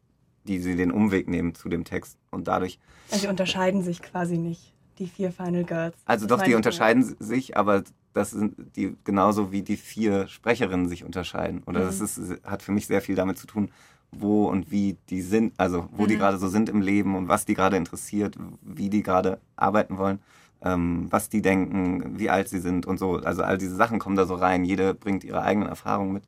die 0.46 0.60
sie 0.60 0.76
den 0.76 0.92
Umweg 0.92 1.28
nehmen 1.28 1.54
zu 1.54 1.68
dem 1.68 1.84
Text 1.84 2.18
und 2.30 2.48
dadurch. 2.48 2.78
Also 3.10 3.22
sie 3.22 3.28
unterscheiden 3.28 3.82
sich 3.82 4.00
quasi 4.00 4.38
nicht, 4.38 4.72
die 4.98 5.06
vier 5.06 5.32
Final 5.32 5.64
Girls. 5.64 5.96
Also 6.04 6.26
doch, 6.26 6.42
die 6.42 6.54
unterscheiden 6.54 7.16
sich, 7.18 7.56
aber 7.56 7.82
das 8.12 8.30
sind 8.30 8.54
die 8.76 8.96
genauso 9.04 9.52
wie 9.52 9.62
die 9.62 9.76
vier 9.76 10.26
Sprecherinnen 10.28 10.88
sich 10.88 11.04
unterscheiden. 11.04 11.62
Oder 11.66 11.80
mhm. 11.80 11.86
das 11.86 12.00
ist, 12.00 12.42
hat 12.44 12.62
für 12.62 12.72
mich 12.72 12.86
sehr 12.86 13.02
viel 13.02 13.14
damit 13.14 13.38
zu 13.38 13.46
tun, 13.46 13.70
wo 14.12 14.48
und 14.48 14.70
wie 14.70 14.96
die 15.10 15.20
sind, 15.20 15.52
also 15.58 15.88
wo 15.90 16.04
mhm. 16.04 16.08
die 16.08 16.16
gerade 16.16 16.38
so 16.38 16.48
sind 16.48 16.68
im 16.68 16.80
Leben 16.80 17.16
und 17.16 17.28
was 17.28 17.44
die 17.44 17.54
gerade 17.54 17.76
interessiert, 17.76 18.36
wie 18.62 18.88
die 18.88 19.02
gerade 19.02 19.40
arbeiten 19.56 19.98
wollen, 19.98 20.20
ähm, 20.62 21.06
was 21.10 21.28
die 21.28 21.42
denken, 21.42 22.18
wie 22.18 22.30
alt 22.30 22.48
sie 22.48 22.60
sind 22.60 22.86
und 22.86 22.98
so. 22.98 23.16
Also 23.16 23.42
all 23.42 23.58
diese 23.58 23.76
Sachen 23.76 23.98
kommen 23.98 24.16
da 24.16 24.26
so 24.26 24.34
rein. 24.34 24.64
Jede 24.64 24.94
bringt 24.94 25.24
ihre 25.24 25.42
eigenen 25.42 25.68
Erfahrungen 25.68 26.12
mit. 26.12 26.24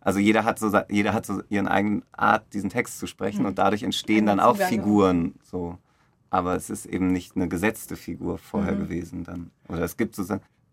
Also 0.00 0.18
jeder 0.18 0.44
hat 0.44 0.58
so, 0.58 0.70
jeder 0.88 1.12
hat 1.12 1.26
so 1.26 1.42
ihren 1.48 1.66
eigenen 1.66 2.04
Art, 2.12 2.52
diesen 2.54 2.70
Text 2.70 2.98
zu 2.98 3.06
sprechen 3.06 3.40
mhm. 3.40 3.46
und 3.46 3.58
dadurch 3.58 3.82
entstehen 3.82 4.26
dann 4.26 4.40
auch 4.40 4.56
Figuren. 4.56 5.34
So. 5.42 5.78
Aber 6.30 6.54
es 6.54 6.70
ist 6.70 6.86
eben 6.86 7.12
nicht 7.12 7.36
eine 7.36 7.48
gesetzte 7.48 7.96
Figur 7.96 8.38
vorher 8.38 8.74
mhm. 8.74 8.80
gewesen 8.80 9.24
dann. 9.24 9.50
Oder 9.68 9.82
es 9.82 9.96
gibt 9.96 10.14
so 10.14 10.24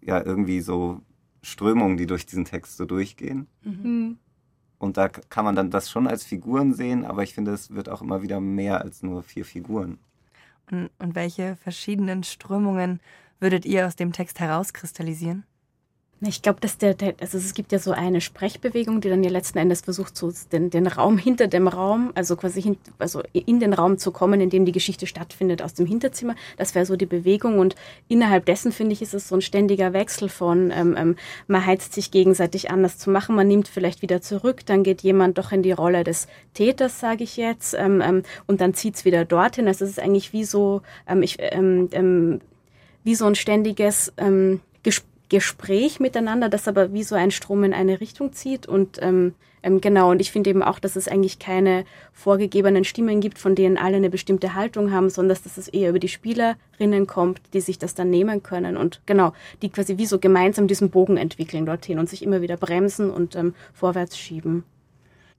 ja 0.02 0.24
irgendwie 0.24 0.62
so 0.62 1.02
Strömungen, 1.42 1.98
die 1.98 2.06
durch 2.06 2.26
diesen 2.26 2.46
Text 2.46 2.78
so 2.78 2.86
durchgehen. 2.86 3.48
Mhm. 3.64 4.18
Und 4.78 4.98
da 4.98 5.08
kann 5.10 5.46
man 5.46 5.56
dann 5.56 5.72
das 5.72 5.90
schon 5.90 6.08
als 6.08 6.24
Figuren 6.24 6.74
sehen, 6.74 7.06
aber 7.06 7.24
ich 7.24 7.34
finde, 7.34 7.54
es 7.54 7.74
wird 7.74 7.90
auch 7.90 8.02
immer 8.02 8.22
wieder 8.22 8.40
mehr 8.40 8.82
als 8.82 9.02
nur 9.02 9.24
vier 9.24 9.46
Figuren. 9.46 9.98
Und, 10.72 10.90
welche 11.16 11.56
verschiedenen 11.58 12.24
Strömungen 12.24 13.00
würdet 13.40 13.66
ihr 13.66 13.86
aus 13.88 13.96
dem 13.96 14.14
Text 14.14 14.40
herauskristallisieren? 14.40 15.44
Ich 16.26 16.42
glaube, 16.42 16.62
dass 16.62 16.78
der, 16.78 16.94
der, 16.94 17.16
also 17.20 17.38
es 17.38 17.54
gibt 17.54 17.72
ja 17.72 17.80
so 17.80 17.92
eine 17.92 18.22
Sprechbewegung, 18.22 19.02
die 19.02 19.10
dann 19.10 19.24
ja 19.24 19.30
letzten 19.30 19.58
Endes 19.58 19.82
versucht, 19.82 20.16
so 20.16 20.32
den, 20.52 20.70
den 20.70 20.88
Raum 20.88 21.18
hinter 21.18 21.48
dem 21.48 21.68
Raum, 21.68 22.12
also 22.16 22.36
quasi 22.36 22.62
hin, 22.62 22.78
also 22.98 23.22
in 23.34 23.60
den 23.60 23.74
Raum 23.74 23.98
zu 23.98 24.12
kommen, 24.12 24.40
in 24.40 24.50
dem 24.50 24.66
die 24.66 24.72
Geschichte 24.72 25.06
stattfindet, 25.06 25.62
aus 25.62 25.74
dem 25.74 25.86
Hinterzimmer. 25.86 26.36
Das 26.58 26.76
wäre 26.76 26.86
so 26.86 26.96
die 26.96 27.06
Bewegung 27.06 27.60
und 27.60 27.76
innerhalb 28.08 28.46
dessen 28.46 28.72
finde 28.72 28.94
ich, 28.94 29.02
ist 29.02 29.14
es 29.14 29.28
so 29.28 29.36
ein 29.36 29.42
ständiger 29.42 29.92
Wechsel 29.92 30.30
von, 30.30 30.72
ähm, 30.72 30.96
ähm, 30.98 31.16
man 31.48 31.66
heizt 31.66 31.94
sich 31.94 32.12
gegenseitig 32.12 32.72
anders 32.72 32.98
zu 32.98 33.10
machen, 33.10 33.36
man 33.36 33.48
nimmt 33.48 33.68
vielleicht 33.68 34.02
wieder 34.02 34.22
zurück, 34.22 34.66
dann 34.66 34.84
geht 34.84 35.02
jemand 35.02 35.38
doch 35.38 35.52
in 35.52 35.62
die 35.62 35.72
Rolle 35.72 36.04
des 36.04 36.28
Täters, 36.54 37.00
sage 37.00 37.24
ich 37.24 37.38
jetzt, 37.38 37.74
ähm, 37.74 38.02
ähm, 38.02 38.24
und 38.48 38.62
dann 38.62 38.74
zieht 38.74 38.96
es 38.96 39.06
wieder 39.06 39.26
dorthin. 39.26 39.68
Also 39.68 39.84
es 39.84 39.92
ist 39.92 40.00
eigentlich 40.00 40.32
wie 40.32 40.46
so, 40.46 40.82
ähm, 41.08 41.22
ich, 41.22 41.38
ähm, 41.40 41.90
ähm, 41.92 42.42
wie 43.04 43.16
so 43.16 43.26
ein 43.26 43.36
ständiges 43.36 44.14
ähm, 44.18 44.62
Gespräch 44.84 45.13
Gespräch 45.30 46.00
miteinander, 46.00 46.50
das 46.50 46.68
aber 46.68 46.94
wie 46.94 47.04
so 47.04 47.16
ein 47.16 47.32
Strom 47.32 47.64
in 47.64 47.74
eine 47.74 48.02
Richtung 48.02 48.34
zieht. 48.34 48.68
Und 48.68 49.00
ähm, 49.02 49.34
ähm, 49.64 49.80
genau, 49.80 50.12
und 50.12 50.20
ich 50.20 50.32
finde 50.32 50.50
eben 50.50 50.62
auch, 50.62 50.78
dass 50.78 50.96
es 50.96 51.08
eigentlich 51.08 51.40
keine 51.40 51.86
vorgegebenen 52.12 52.84
Stimmen 52.84 53.22
gibt, 53.22 53.40
von 53.40 53.56
denen 53.56 53.78
alle 53.78 53.96
eine 53.96 54.10
bestimmte 54.10 54.54
Haltung 54.54 54.92
haben, 54.92 55.10
sondern 55.10 55.38
dass 55.42 55.58
es 55.58 55.70
eher 55.70 55.90
über 55.90 56.00
die 56.00 56.10
Spielerinnen 56.10 57.08
kommt, 57.08 57.42
die 57.54 57.62
sich 57.62 57.80
das 57.80 57.96
dann 57.96 58.10
nehmen 58.10 58.44
können 58.44 58.76
und 58.76 59.02
genau, 59.06 59.34
die 59.62 59.70
quasi 59.70 59.98
wie 59.98 60.06
so 60.06 60.20
gemeinsam 60.20 60.68
diesen 60.68 60.90
Bogen 60.90 61.18
entwickeln 61.18 61.66
dorthin 61.66 61.98
und 61.98 62.10
sich 62.10 62.22
immer 62.22 62.42
wieder 62.42 62.58
bremsen 62.58 63.10
und 63.10 63.36
ähm, 63.36 63.56
vorwärts 63.74 64.18
schieben. 64.18 64.66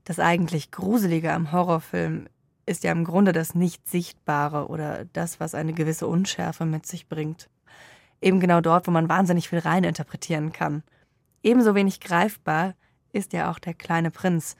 Das 0.03 0.19
eigentlich 0.19 0.71
Gruselige 0.71 1.31
am 1.31 1.51
Horrorfilm 1.51 2.25
ist 2.65 2.83
ja 2.83 2.91
im 2.91 3.03
Grunde 3.03 3.31
das 3.31 3.53
Nicht-Sichtbare 3.53 4.67
oder 4.67 5.05
das, 5.13 5.39
was 5.39 5.53
eine 5.53 5.73
gewisse 5.73 6.07
Unschärfe 6.07 6.65
mit 6.65 6.87
sich 6.87 7.07
bringt 7.07 7.47
eben 8.25 8.39
genau 8.39 8.59
dort, 8.59 8.87
wo 8.87 8.91
man 8.91 9.07
wahnsinnig 9.07 9.49
viel 9.49 9.59
reininterpretieren 9.59 10.51
kann. 10.51 10.83
Ebenso 11.43 11.75
wenig 11.75 11.99
greifbar 11.99 12.73
ist 13.13 13.31
ja 13.33 13.51
auch 13.51 13.59
der 13.59 13.75
kleine 13.75 14.09
Prinz. 14.09 14.55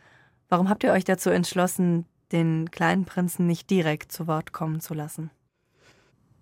Warum 0.47 0.69
habt 0.69 0.83
ihr 0.83 0.91
euch 0.91 1.03
dazu 1.03 1.31
entschlossen, 1.31 2.05
den 2.31 2.69
kleinen 2.69 3.05
Prinzen 3.05 3.47
nicht 3.47 3.69
direkt 3.69 4.11
zu 4.11 4.27
Wort 4.27 4.53
kommen 4.53 4.79
zu 4.79 4.93
lassen? 4.93 5.31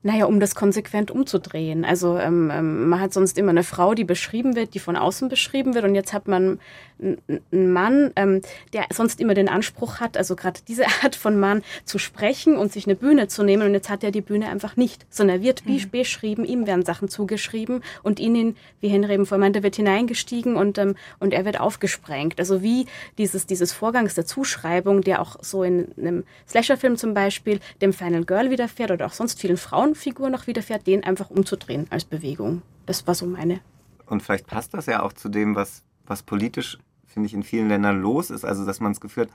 Naja, 0.06 0.26
um 0.26 0.42
das 0.42 0.54
konsequent 0.54 1.12
umzudrehen. 1.12 1.86
Also 1.86 2.18
ähm, 2.18 2.52
ähm, 2.54 2.90
man 2.90 3.00
hat 3.00 3.14
sonst 3.14 3.38
immer 3.38 3.52
eine 3.52 3.64
Frau, 3.64 3.94
die 3.94 4.04
beschrieben 4.04 4.54
wird, 4.56 4.74
die 4.74 4.80
von 4.80 4.98
außen 4.98 5.30
beschrieben 5.30 5.76
wird. 5.76 5.86
Und 5.86 5.96
jetzt 5.96 6.12
hat 6.12 6.28
man 6.28 6.60
einen 7.00 7.74
Mann, 7.74 8.12
ähm, 8.18 8.42
der 8.74 8.86
sonst 8.92 9.22
immer 9.22 9.34
den 9.34 9.48
Anspruch 9.48 10.02
hat, 10.02 10.18
also 10.18 10.36
gerade 10.36 10.60
diese 10.68 10.86
Art 11.04 11.16
von 11.16 11.40
Mann 11.40 11.64
zu 11.86 12.00
sprechen 12.00 12.58
und 12.58 12.74
sich 12.74 12.86
eine 12.86 12.96
Bühne 12.96 13.30
zu 13.30 13.44
nehmen. 13.44 13.64
Und 13.66 13.74
jetzt 13.74 13.90
hat 13.90 14.04
er 14.04 14.12
die 14.12 14.22
Bühne 14.22 14.50
einfach 14.50 14.76
nicht, 14.76 15.06
sondern 15.10 15.38
er 15.38 15.44
wird 15.44 15.66
mhm. 15.66 15.90
beschrieben, 15.90 16.44
ihm 16.44 16.68
werden 16.68 16.84
Sachen 16.84 17.08
zugeschrieben 17.08 17.82
und 18.04 18.20
ihn, 18.20 18.58
wie 18.82 18.90
Henry 18.90 19.14
eben 19.14 19.26
vorhin 19.26 19.42
meinte, 19.42 19.64
wird 19.64 19.78
hineingestiegen 19.78 20.58
und, 20.58 20.78
ähm, 20.78 20.96
und 21.20 21.34
er 21.34 21.46
wird 21.46 21.62
aufgesprengt. 21.62 22.40
Also 22.40 22.62
wie 22.62 22.88
dieses, 23.18 23.46
dieses 23.46 23.72
Vorgangs 23.72 24.16
der 24.16 24.26
Zuschreibung, 24.26 25.02
der 25.02 25.22
auch 25.22 25.38
so 25.42 25.64
in 25.64 25.88
einem 25.98 26.24
Slasher-Film 26.48 26.98
zum 26.98 27.14
Beispiel 27.14 27.62
dem 27.82 27.94
Final 27.94 28.26
Girl 28.26 28.50
widerfährt 28.50 28.92
oder 28.92 29.06
auch 29.06 29.14
sonst 29.14 29.40
vielen 29.40 29.58
Frauen 29.58 29.93
Figur 29.96 30.30
noch 30.30 30.48
widerfährt, 30.48 30.88
den 30.88 31.04
einfach 31.04 31.30
umzudrehen 31.30 31.88
als 31.90 32.06
Bewegung. 32.06 32.62
Das 32.86 33.06
war 33.08 33.16
so 33.16 33.26
meine. 33.26 33.62
Und 34.06 34.22
vielleicht 34.22 34.48
passt 34.48 34.74
das 34.74 34.86
ja 34.86 35.02
auch 35.02 35.14
zu 35.14 35.30
dem, 35.30 35.56
was, 35.56 35.84
was 36.06 36.24
politisch, 36.24 36.78
finde 37.06 37.28
ich, 37.28 37.34
in 37.34 37.44
vielen 37.44 37.70
Ländern 37.70 38.02
los 38.02 38.30
ist. 38.30 38.46
Also, 38.46 38.66
dass 38.66 38.80
man 38.80 38.92
es 38.92 39.02
geführt, 39.02 39.30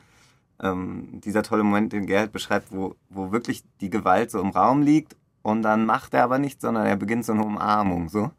ähm, 0.60 1.20
dieser 1.24 1.42
tolle 1.42 1.62
Moment, 1.62 1.92
den 1.92 2.06
Gerhard 2.06 2.32
beschreibt, 2.32 2.72
wo, 2.72 2.96
wo 3.08 3.32
wirklich 3.32 3.62
die 3.80 3.90
Gewalt 3.90 4.30
so 4.30 4.40
im 4.40 4.50
Raum 4.50 4.82
liegt 4.82 5.16
und 5.42 5.62
dann 5.62 5.86
macht 5.86 6.14
er 6.14 6.24
aber 6.24 6.38
nichts, 6.38 6.62
sondern 6.62 6.86
er 6.86 6.96
beginnt 6.96 7.24
so 7.24 7.32
eine 7.32 7.44
Umarmung. 7.44 8.08
So. 8.08 8.30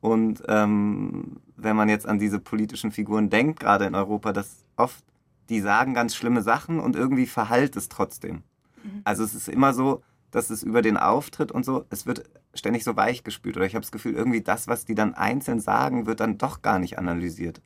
Und 0.00 0.42
ähm, 0.48 1.40
wenn 1.56 1.76
man 1.76 1.88
jetzt 1.88 2.06
an 2.06 2.18
diese 2.18 2.38
politischen 2.38 2.90
Figuren 2.90 3.30
denkt, 3.30 3.60
gerade 3.60 3.86
in 3.86 3.94
Europa, 3.94 4.32
dass 4.32 4.64
oft 4.76 5.04
die 5.48 5.60
sagen 5.60 5.94
ganz 5.94 6.14
schlimme 6.14 6.42
Sachen 6.42 6.80
und 6.80 6.96
irgendwie 6.96 7.26
verhallt 7.26 7.76
es 7.76 7.88
trotzdem. 7.88 8.42
Mhm. 8.82 9.02
Also 9.04 9.24
es 9.24 9.34
ist 9.34 9.48
immer 9.48 9.72
so, 9.74 10.02
dass 10.34 10.50
es 10.50 10.62
über 10.62 10.82
den 10.82 10.96
Auftritt 10.96 11.52
und 11.52 11.64
so, 11.64 11.84
es 11.90 12.06
wird 12.06 12.24
ständig 12.54 12.84
so 12.84 12.96
weich 12.96 13.22
gespült. 13.22 13.56
Oder 13.56 13.66
ich 13.66 13.74
habe 13.74 13.82
das 13.82 13.92
Gefühl, 13.92 14.14
irgendwie 14.14 14.40
das, 14.40 14.66
was 14.68 14.84
die 14.84 14.94
dann 14.94 15.14
einzeln 15.14 15.60
sagen, 15.60 16.06
wird 16.06 16.20
dann 16.20 16.38
doch 16.38 16.60
gar 16.60 16.78
nicht 16.78 16.98
analysiert. 16.98 17.62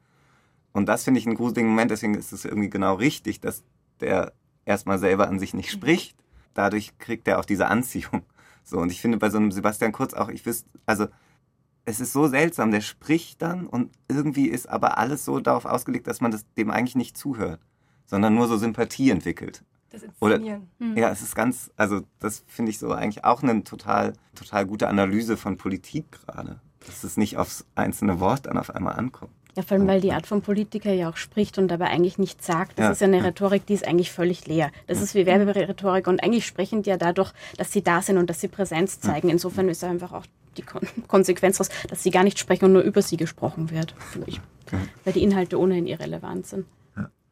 Und 0.72 0.86
das 0.86 1.04
finde 1.04 1.18
ich 1.18 1.26
einen 1.26 1.36
gruseligen 1.36 1.70
Moment, 1.70 1.90
deswegen 1.90 2.14
ist 2.14 2.32
es 2.32 2.44
irgendwie 2.44 2.70
genau 2.70 2.94
richtig, 2.94 3.40
dass 3.40 3.64
der 4.00 4.32
erstmal 4.64 4.98
selber 4.98 5.28
an 5.28 5.38
sich 5.38 5.54
nicht 5.54 5.70
spricht. 5.70 6.16
Dadurch 6.54 6.98
kriegt 6.98 7.26
er 7.26 7.38
auch 7.38 7.44
diese 7.44 7.68
Anziehung. 7.68 8.22
So, 8.64 8.78
und 8.78 8.92
ich 8.92 9.00
finde 9.00 9.16
bei 9.16 9.30
so 9.30 9.38
einem 9.38 9.50
Sebastian 9.50 9.92
Kurz 9.92 10.12
auch, 10.12 10.28
ich 10.28 10.44
wüsste, 10.44 10.68
also 10.84 11.06
es 11.86 12.00
ist 12.00 12.12
so 12.12 12.28
seltsam, 12.28 12.70
der 12.70 12.82
spricht 12.82 13.40
dann 13.40 13.66
und 13.66 13.90
irgendwie 14.08 14.46
ist 14.46 14.68
aber 14.68 14.98
alles 14.98 15.24
so 15.24 15.40
darauf 15.40 15.64
ausgelegt, 15.64 16.06
dass 16.06 16.20
man 16.20 16.32
das, 16.32 16.44
dem 16.58 16.70
eigentlich 16.70 16.94
nicht 16.94 17.16
zuhört, 17.16 17.60
sondern 18.04 18.34
nur 18.34 18.46
so 18.46 18.58
Sympathie 18.58 19.08
entwickelt. 19.08 19.64
Das 19.90 20.02
Oder, 20.20 20.36
Inszenieren. 20.36 20.68
Hm. 20.78 20.96
ja, 20.96 21.10
es 21.10 21.22
ist 21.22 21.34
ganz, 21.34 21.70
also 21.76 22.02
das 22.20 22.44
finde 22.46 22.70
ich 22.70 22.78
so 22.78 22.92
eigentlich 22.92 23.24
auch 23.24 23.42
eine 23.42 23.64
total, 23.64 24.12
total 24.34 24.66
gute 24.66 24.88
Analyse 24.88 25.36
von 25.36 25.56
Politik 25.56 26.04
gerade. 26.10 26.60
Dass 26.86 27.04
es 27.04 27.16
nicht 27.16 27.36
aufs 27.36 27.64
einzelne 27.74 28.20
Wort 28.20 28.46
dann 28.46 28.56
auf 28.58 28.74
einmal 28.74 28.94
ankommt. 28.94 29.32
Ja, 29.56 29.62
vor 29.64 29.76
allem, 29.76 29.88
weil 29.88 30.00
die 30.00 30.12
Art 30.12 30.26
von 30.26 30.40
Politiker 30.40 30.92
ja 30.92 31.10
auch 31.10 31.16
spricht 31.16 31.58
und 31.58 31.66
dabei 31.68 31.86
eigentlich 31.86 32.16
nichts 32.16 32.46
sagt. 32.46 32.78
Das 32.78 32.84
Ja, 32.84 32.90
ist 32.92 33.00
ja 33.00 33.06
eine 33.08 33.18
ja. 33.18 33.24
Rhetorik, 33.24 33.66
die 33.66 33.74
ist 33.74 33.86
eigentlich 33.86 34.12
völlig 34.12 34.46
leer. 34.46 34.70
Das 34.86 35.02
ist 35.02 35.16
wie 35.16 35.26
Werberhetorik 35.26 36.06
und 36.06 36.22
eigentlich 36.22 36.46
sprechen 36.46 36.84
die 36.84 36.90
ja 36.90 36.96
dadurch, 36.96 37.32
dass 37.56 37.72
sie 37.72 37.82
da 37.82 38.00
sind 38.00 38.18
und 38.18 38.30
dass 38.30 38.40
sie 38.40 38.46
Präsenz 38.46 39.00
zeigen. 39.00 39.30
Insofern 39.30 39.68
ist 39.68 39.82
einfach 39.82 40.12
auch 40.12 40.26
die 40.56 40.62
Kon 40.62 40.82
Konsequenz 41.08 41.58
daraus, 41.58 41.70
dass 41.88 42.02
sie 42.04 42.10
gar 42.10 42.22
nicht 42.22 42.38
sprechen 42.38 42.66
und 42.66 42.72
nur 42.74 42.82
über 42.82 43.02
sie 43.02 43.16
gesprochen 43.16 43.70
wird, 43.70 43.94
finde 44.12 44.28
ich. 44.30 44.40
Weil 45.04 45.14
die 45.14 45.24
Inhalte 45.24 45.58
ohnehin 45.58 45.88
irrelevant 45.88 46.46
sind. 46.46 46.66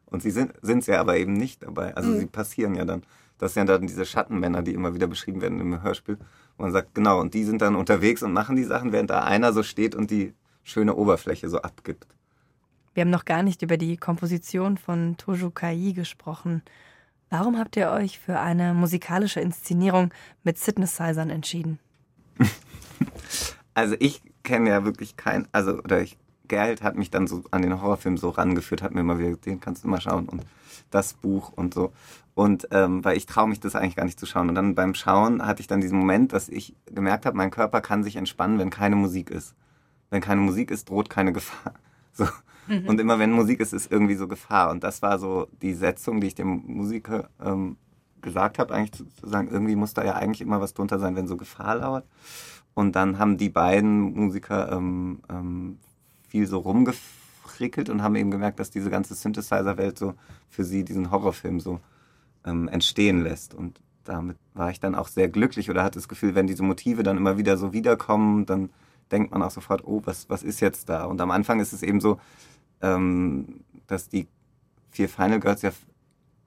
Und 0.09 0.23
sie 0.23 0.31
sind 0.31 0.53
es 0.63 0.87
ja 0.87 0.99
aber 0.99 1.17
eben 1.17 1.33
nicht 1.33 1.63
dabei. 1.63 1.95
Also 1.95 2.17
sie 2.17 2.25
passieren 2.25 2.75
ja 2.75 2.85
dann. 2.85 3.03
Das 3.37 3.53
sind 3.53 3.67
ja 3.69 3.77
dann 3.77 3.87
diese 3.87 4.05
Schattenmänner, 4.05 4.63
die 4.63 4.73
immer 4.73 4.95
wieder 4.95 5.07
beschrieben 5.07 5.41
werden 5.41 5.59
im 5.59 5.83
Hörspiel. 5.83 6.17
Wo 6.57 6.63
man 6.63 6.71
sagt, 6.71 6.95
genau, 6.95 7.19
und 7.19 7.33
die 7.33 7.43
sind 7.43 7.61
dann 7.61 7.75
unterwegs 7.75 8.23
und 8.23 8.33
machen 8.33 8.55
die 8.55 8.63
Sachen, 8.63 8.91
während 8.91 9.09
da 9.09 9.23
einer 9.23 9.53
so 9.53 9.63
steht 9.63 9.95
und 9.95 10.09
die 10.09 10.33
schöne 10.63 10.95
Oberfläche 10.95 11.49
so 11.49 11.61
abgibt. 11.61 12.07
Wir 12.93 13.01
haben 13.01 13.11
noch 13.11 13.25
gar 13.25 13.43
nicht 13.43 13.61
über 13.61 13.77
die 13.77 13.97
Komposition 13.97 14.77
von 14.77 15.17
Tojo 15.17 15.51
Kai 15.51 15.91
gesprochen. 15.95 16.63
Warum 17.29 17.59
habt 17.59 17.75
ihr 17.75 17.91
euch 17.91 18.17
für 18.17 18.39
eine 18.39 18.73
musikalische 18.73 19.39
Inszenierung 19.39 20.11
mit 20.43 20.57
Synthesizern 20.57 21.29
entschieden? 21.29 21.79
Also 23.73 23.95
ich 23.99 24.23
kenne 24.41 24.71
ja 24.71 24.85
wirklich 24.85 25.17
kein, 25.17 25.47
also 25.51 25.77
oder 25.77 26.01
ich, 26.01 26.17
Gerd 26.47 26.81
hat 26.83 26.95
mich 26.95 27.11
dann 27.11 27.27
so 27.27 27.43
an 27.51 27.61
den 27.61 27.81
Horrorfilm 27.81 28.17
so 28.17 28.29
rangeführt, 28.29 28.81
hat 28.81 28.93
mir 28.93 29.01
immer 29.01 29.19
wieder, 29.19 29.35
den 29.37 29.59
kannst 29.59 29.83
du 29.83 29.87
mal 29.87 30.01
schauen 30.01 30.27
und 30.29 30.43
das 30.91 31.13
Buch 31.13 31.51
und 31.55 31.73
so. 31.73 31.91
Und 32.33 32.67
ähm, 32.71 33.03
weil 33.03 33.17
ich 33.17 33.25
traue 33.25 33.47
mich 33.47 33.59
das 33.59 33.75
eigentlich 33.75 33.95
gar 33.95 34.05
nicht 34.05 34.19
zu 34.19 34.27
schauen. 34.27 34.49
Und 34.49 34.55
dann 34.55 34.75
beim 34.75 34.93
Schauen 34.93 35.43
hatte 35.43 35.61
ich 35.61 35.67
dann 35.67 35.81
diesen 35.81 35.97
Moment, 35.97 36.33
dass 36.33 36.49
ich 36.49 36.75
gemerkt 36.85 37.25
habe, 37.25 37.35
mein 37.35 37.49
Körper 37.49 37.81
kann 37.81 38.03
sich 38.03 38.15
entspannen, 38.15 38.59
wenn 38.59 38.69
keine 38.69 38.95
Musik 38.95 39.31
ist. 39.31 39.55
Wenn 40.11 40.21
keine 40.21 40.41
Musik 40.41 40.69
ist, 40.69 40.89
droht 40.89 41.09
keine 41.09 41.33
Gefahr. 41.33 41.73
So. 42.13 42.25
Und 42.87 42.99
immer 42.99 43.19
wenn 43.19 43.31
Musik 43.31 43.59
ist, 43.59 43.73
ist 43.73 43.91
irgendwie 43.91 44.15
so 44.15 44.27
Gefahr. 44.27 44.71
Und 44.71 44.83
das 44.83 45.03
war 45.03 45.19
so 45.19 45.47
die 45.61 45.75
Setzung, 45.75 46.19
die 46.19 46.27
ich 46.27 46.35
dem 46.35 46.63
Musiker 46.65 47.29
ähm, 47.39 47.77
gesagt 48.21 48.57
habe, 48.57 48.73
eigentlich 48.73 48.93
zu, 48.93 49.05
zu 49.05 49.29
sagen, 49.29 49.49
irgendwie 49.51 49.75
muss 49.75 49.93
da 49.93 50.03
ja 50.03 50.15
eigentlich 50.15 50.41
immer 50.41 50.59
was 50.59 50.73
drunter 50.73 50.97
sein, 50.97 51.15
wenn 51.15 51.27
so 51.27 51.37
Gefahr 51.37 51.75
lauert. 51.75 52.05
Und 52.73 52.95
dann 52.95 53.19
haben 53.19 53.37
die 53.37 53.49
beiden 53.49 54.13
Musiker 54.13 54.71
ähm, 54.71 55.19
ähm, 55.29 55.77
viel 56.37 56.45
so 56.45 56.59
rumgefrickelt 56.59 57.89
und 57.89 58.03
haben 58.03 58.15
eben 58.15 58.29
gemerkt, 58.29 58.59
dass 58.59 58.69
diese 58.69 58.91
ganze 58.91 59.15
Synthesizer-Welt 59.15 59.97
so 59.97 60.13
für 60.49 60.63
sie 60.63 60.83
diesen 60.83 61.09
Horrorfilm 61.09 61.59
so 61.59 61.79
ähm, 62.45 62.67
entstehen 62.67 63.23
lässt. 63.23 63.55
Und 63.55 63.81
damit 64.03 64.37
war 64.53 64.69
ich 64.69 64.79
dann 64.79 64.93
auch 64.93 65.07
sehr 65.07 65.29
glücklich 65.29 65.71
oder 65.71 65.83
hatte 65.83 65.97
das 65.97 66.07
Gefühl, 66.07 66.35
wenn 66.35 66.45
diese 66.45 66.61
Motive 66.61 67.01
dann 67.01 67.17
immer 67.17 67.39
wieder 67.39 67.57
so 67.57 67.73
wiederkommen, 67.73 68.45
dann 68.45 68.69
denkt 69.11 69.31
man 69.31 69.41
auch 69.41 69.49
sofort, 69.49 69.83
oh, 69.83 70.03
was, 70.05 70.29
was 70.29 70.43
ist 70.43 70.59
jetzt 70.59 70.89
da? 70.89 71.05
Und 71.05 71.19
am 71.21 71.31
Anfang 71.31 71.59
ist 71.59 71.73
es 71.73 71.81
eben 71.81 72.01
so, 72.01 72.19
ähm, 72.83 73.61
dass 73.87 74.09
die 74.09 74.27
vier 74.91 75.09
Final 75.09 75.39
Girls 75.39 75.63
ja 75.63 75.71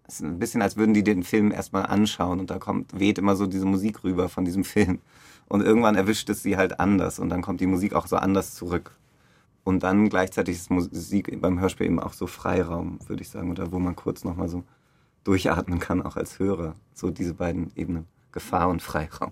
es 0.07 0.21
ist 0.21 0.27
ein 0.27 0.39
bisschen, 0.39 0.61
als 0.61 0.77
würden 0.77 0.93
die 0.93 1.05
den 1.05 1.23
Film 1.23 1.53
erstmal 1.53 1.87
anschauen 1.87 2.41
und 2.41 2.51
da 2.51 2.59
kommt, 2.59 2.99
weht 2.99 3.19
immer 3.19 3.37
so 3.37 3.47
diese 3.47 3.65
Musik 3.65 4.03
rüber 4.03 4.29
von 4.29 4.45
diesem 4.45 4.65
Film. 4.75 5.01
Und 5.47 5.63
irgendwann 5.63 5.97
erwischt 5.97 6.29
es 6.31 6.43
sie 6.43 6.57
halt 6.57 6.79
anders 6.79 7.19
und 7.19 7.29
dann 7.29 7.43
kommt 7.43 7.61
die 7.61 7.67
Musik 7.67 7.95
auch 7.95 8.07
so 8.07 8.17
anders 8.17 8.55
zurück. 8.55 8.97
Und 9.71 9.85
dann 9.85 10.09
gleichzeitig 10.09 10.57
ist 10.57 10.69
Musik 10.69 11.41
beim 11.41 11.61
Hörspiel 11.61 11.87
eben 11.87 12.01
auch 12.01 12.13
so 12.13 12.27
Freiraum, 12.27 12.99
würde 13.07 13.23
ich 13.23 13.29
sagen, 13.29 13.53
oder 13.53 13.71
wo 13.71 13.79
man 13.79 13.95
kurz 13.95 14.25
nochmal 14.25 14.49
so 14.49 14.65
durchatmen 15.23 15.79
kann, 15.79 16.03
auch 16.03 16.17
als 16.17 16.41
Hörer. 16.41 16.75
So 16.93 17.13
diese 17.13 17.35
beiden 17.35 17.71
Ebenen, 17.77 18.09
Gefahr 18.33 18.69
und 18.69 18.83
Freiraum. 18.83 19.31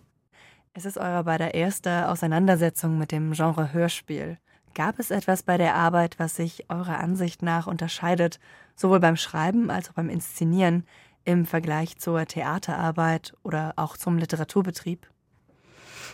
Es 0.74 0.84
ist 0.84 0.96
eure 0.96 1.24
beider 1.24 1.54
erste 1.54 2.08
Auseinandersetzung 2.08 2.98
mit 2.98 3.10
dem 3.10 3.32
Genre 3.32 3.72
Hörspiel. 3.72 4.38
Gab 4.76 5.00
es 5.00 5.10
etwas 5.10 5.42
bei 5.42 5.58
der 5.58 5.74
Arbeit, 5.74 6.20
was 6.20 6.36
sich 6.36 6.70
eurer 6.70 6.98
Ansicht 6.98 7.42
nach 7.42 7.66
unterscheidet, 7.66 8.38
sowohl 8.76 9.00
beim 9.00 9.16
Schreiben 9.16 9.72
als 9.72 9.90
auch 9.90 9.94
beim 9.94 10.08
Inszenieren 10.08 10.84
im 11.24 11.46
Vergleich 11.46 11.98
zur 11.98 12.26
Theaterarbeit 12.26 13.34
oder 13.42 13.72
auch 13.74 13.96
zum 13.96 14.18
Literaturbetrieb? 14.18 15.08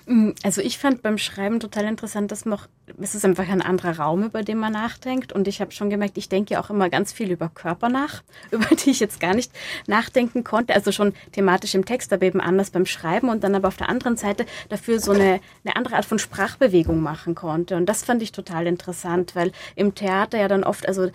Mm, 0.07 0.30
Also 0.42 0.61
ich 0.61 0.78
fand 0.78 1.02
beim 1.02 1.18
Schreiben 1.18 1.61
total 1.61 1.85
interessant, 1.85 2.30
dass 2.33 2.44
man 2.44 2.59
auch, 2.59 2.66
es 3.00 3.14
ist 3.14 3.24
einfach 3.24 3.48
ein 3.48 3.62
anderer 3.62 3.98
Raum, 3.98 4.24
über 4.24 4.42
den 4.42 4.59
man 4.59 4.72
nachdenkt. 4.72 5.33
Und 5.33 5.48
ich 5.48 5.61
habe 5.61 5.72
schon 5.72 5.90
gemerkt, 5.90 6.18
ich 6.18 6.28
denke 6.28 6.54
ja 6.54 6.61
auch 6.62 6.70
immer 6.70 6.90
ganz 6.90 7.12
viel 7.12 7.30
über 7.30 7.48
Körper 7.48 7.88
nach, 7.88 8.22
über 8.50 8.74
die 8.74 8.90
ich 8.90 9.00
jetzt 9.00 9.20
gar 9.20 9.35
nicht 9.35 9.52
nachdenken 9.87 10.44
konnte. 10.44 10.74
Also 10.74 10.92
schon 10.92 11.14
thematisch 11.33 11.74
im 11.74 11.85
Text, 11.85 12.12
aber 12.12 12.26
eben 12.26 12.40
anders 12.40 12.70
beim 12.70 12.87
Schreiben 12.87 13.28
und 13.28 13.44
dann 13.44 13.54
aber 13.54 13.68
auf 13.68 13.76
der 13.76 13.88
anderen 13.88 14.16
Seite 14.16 14.46
dafür 14.68 15.00
so 15.00 15.12
eine, 15.12 15.40
eine 15.64 15.76
andere 15.76 15.96
Art 15.96 16.04
von 16.04 16.18
Sprachbewegung 16.18 17.00
machen 17.00 17.35
konnte. 17.35 17.76
Und 17.76 17.87
das 17.87 18.04
fand 18.04 18.22
ich 18.22 18.33
total 18.33 18.66
interessant, 18.66 19.35
weil 19.35 19.52
im 19.76 19.94
Theater 19.94 20.38
ja 20.38 20.48
dann 20.48 20.64
oft, 20.64 20.87
also 20.87 21.11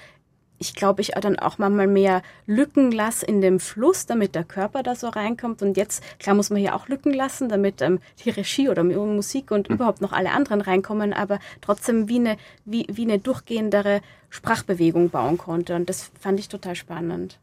ich 0.59 0.75
glaube, 0.75 1.01
ich 1.01 1.11
dann 1.11 1.39
auch 1.39 1.57
manchmal 1.57 1.87
mehr 1.87 2.21
Lücken 2.45 2.91
lasse 2.91 3.25
in 3.25 3.41
dem 3.41 3.59
Fluss, 3.59 4.05
damit 4.05 4.35
der 4.35 4.43
Körper 4.43 4.83
da 4.83 4.93
so 4.93 5.07
reinkommt. 5.07 5.61
Und 5.61 5.77
jetzt, 5.77 6.03
klar, 6.19 6.35
muss 6.35 6.49
man 6.49 6.59
hier 6.59 6.75
auch 6.75 6.87
Lücken 6.87 7.13
lassen, 7.13 7.49
damit 7.49 7.81
ähm, 7.81 7.99
die 8.23 8.29
Regie 8.29 8.69
oder 8.69 8.83
Musik 8.83 9.51
und 9.51 9.69
überhaupt 9.69 10.01
noch 10.01 10.11
alle 10.11 10.31
anderen 10.31 10.61
reinkommen, 10.61 11.13
aber 11.13 11.39
trotzdem 11.61 12.09
wie 12.09 12.19
eine, 12.19 12.37
wie, 12.65 12.85
wie 12.91 13.03
eine 13.03 13.19
durchgehendere 13.19 14.01
Sprachbewegung 14.29 15.09
bauen 15.09 15.37
konnte. 15.37 15.75
Und 15.75 15.89
das 15.89 16.11
fand 16.19 16.39
ich 16.39 16.49
total 16.49 16.75
spannend. 16.75 17.39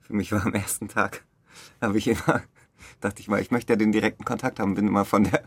Für 0.00 0.14
mich 0.14 0.30
war 0.30 0.44
am 0.44 0.54
ersten 0.54 0.88
Tag, 0.88 1.24
habe 1.80 1.98
ich 1.98 2.06
immer, 2.06 2.42
dachte 3.00 3.20
ich 3.20 3.28
mal, 3.28 3.40
ich 3.40 3.50
möchte 3.50 3.72
ja 3.72 3.76
den 3.76 3.92
direkten 3.92 4.24
Kontakt 4.24 4.60
haben, 4.60 4.74
bin 4.74 4.86
immer 4.86 5.06
von 5.06 5.24
der, 5.24 5.42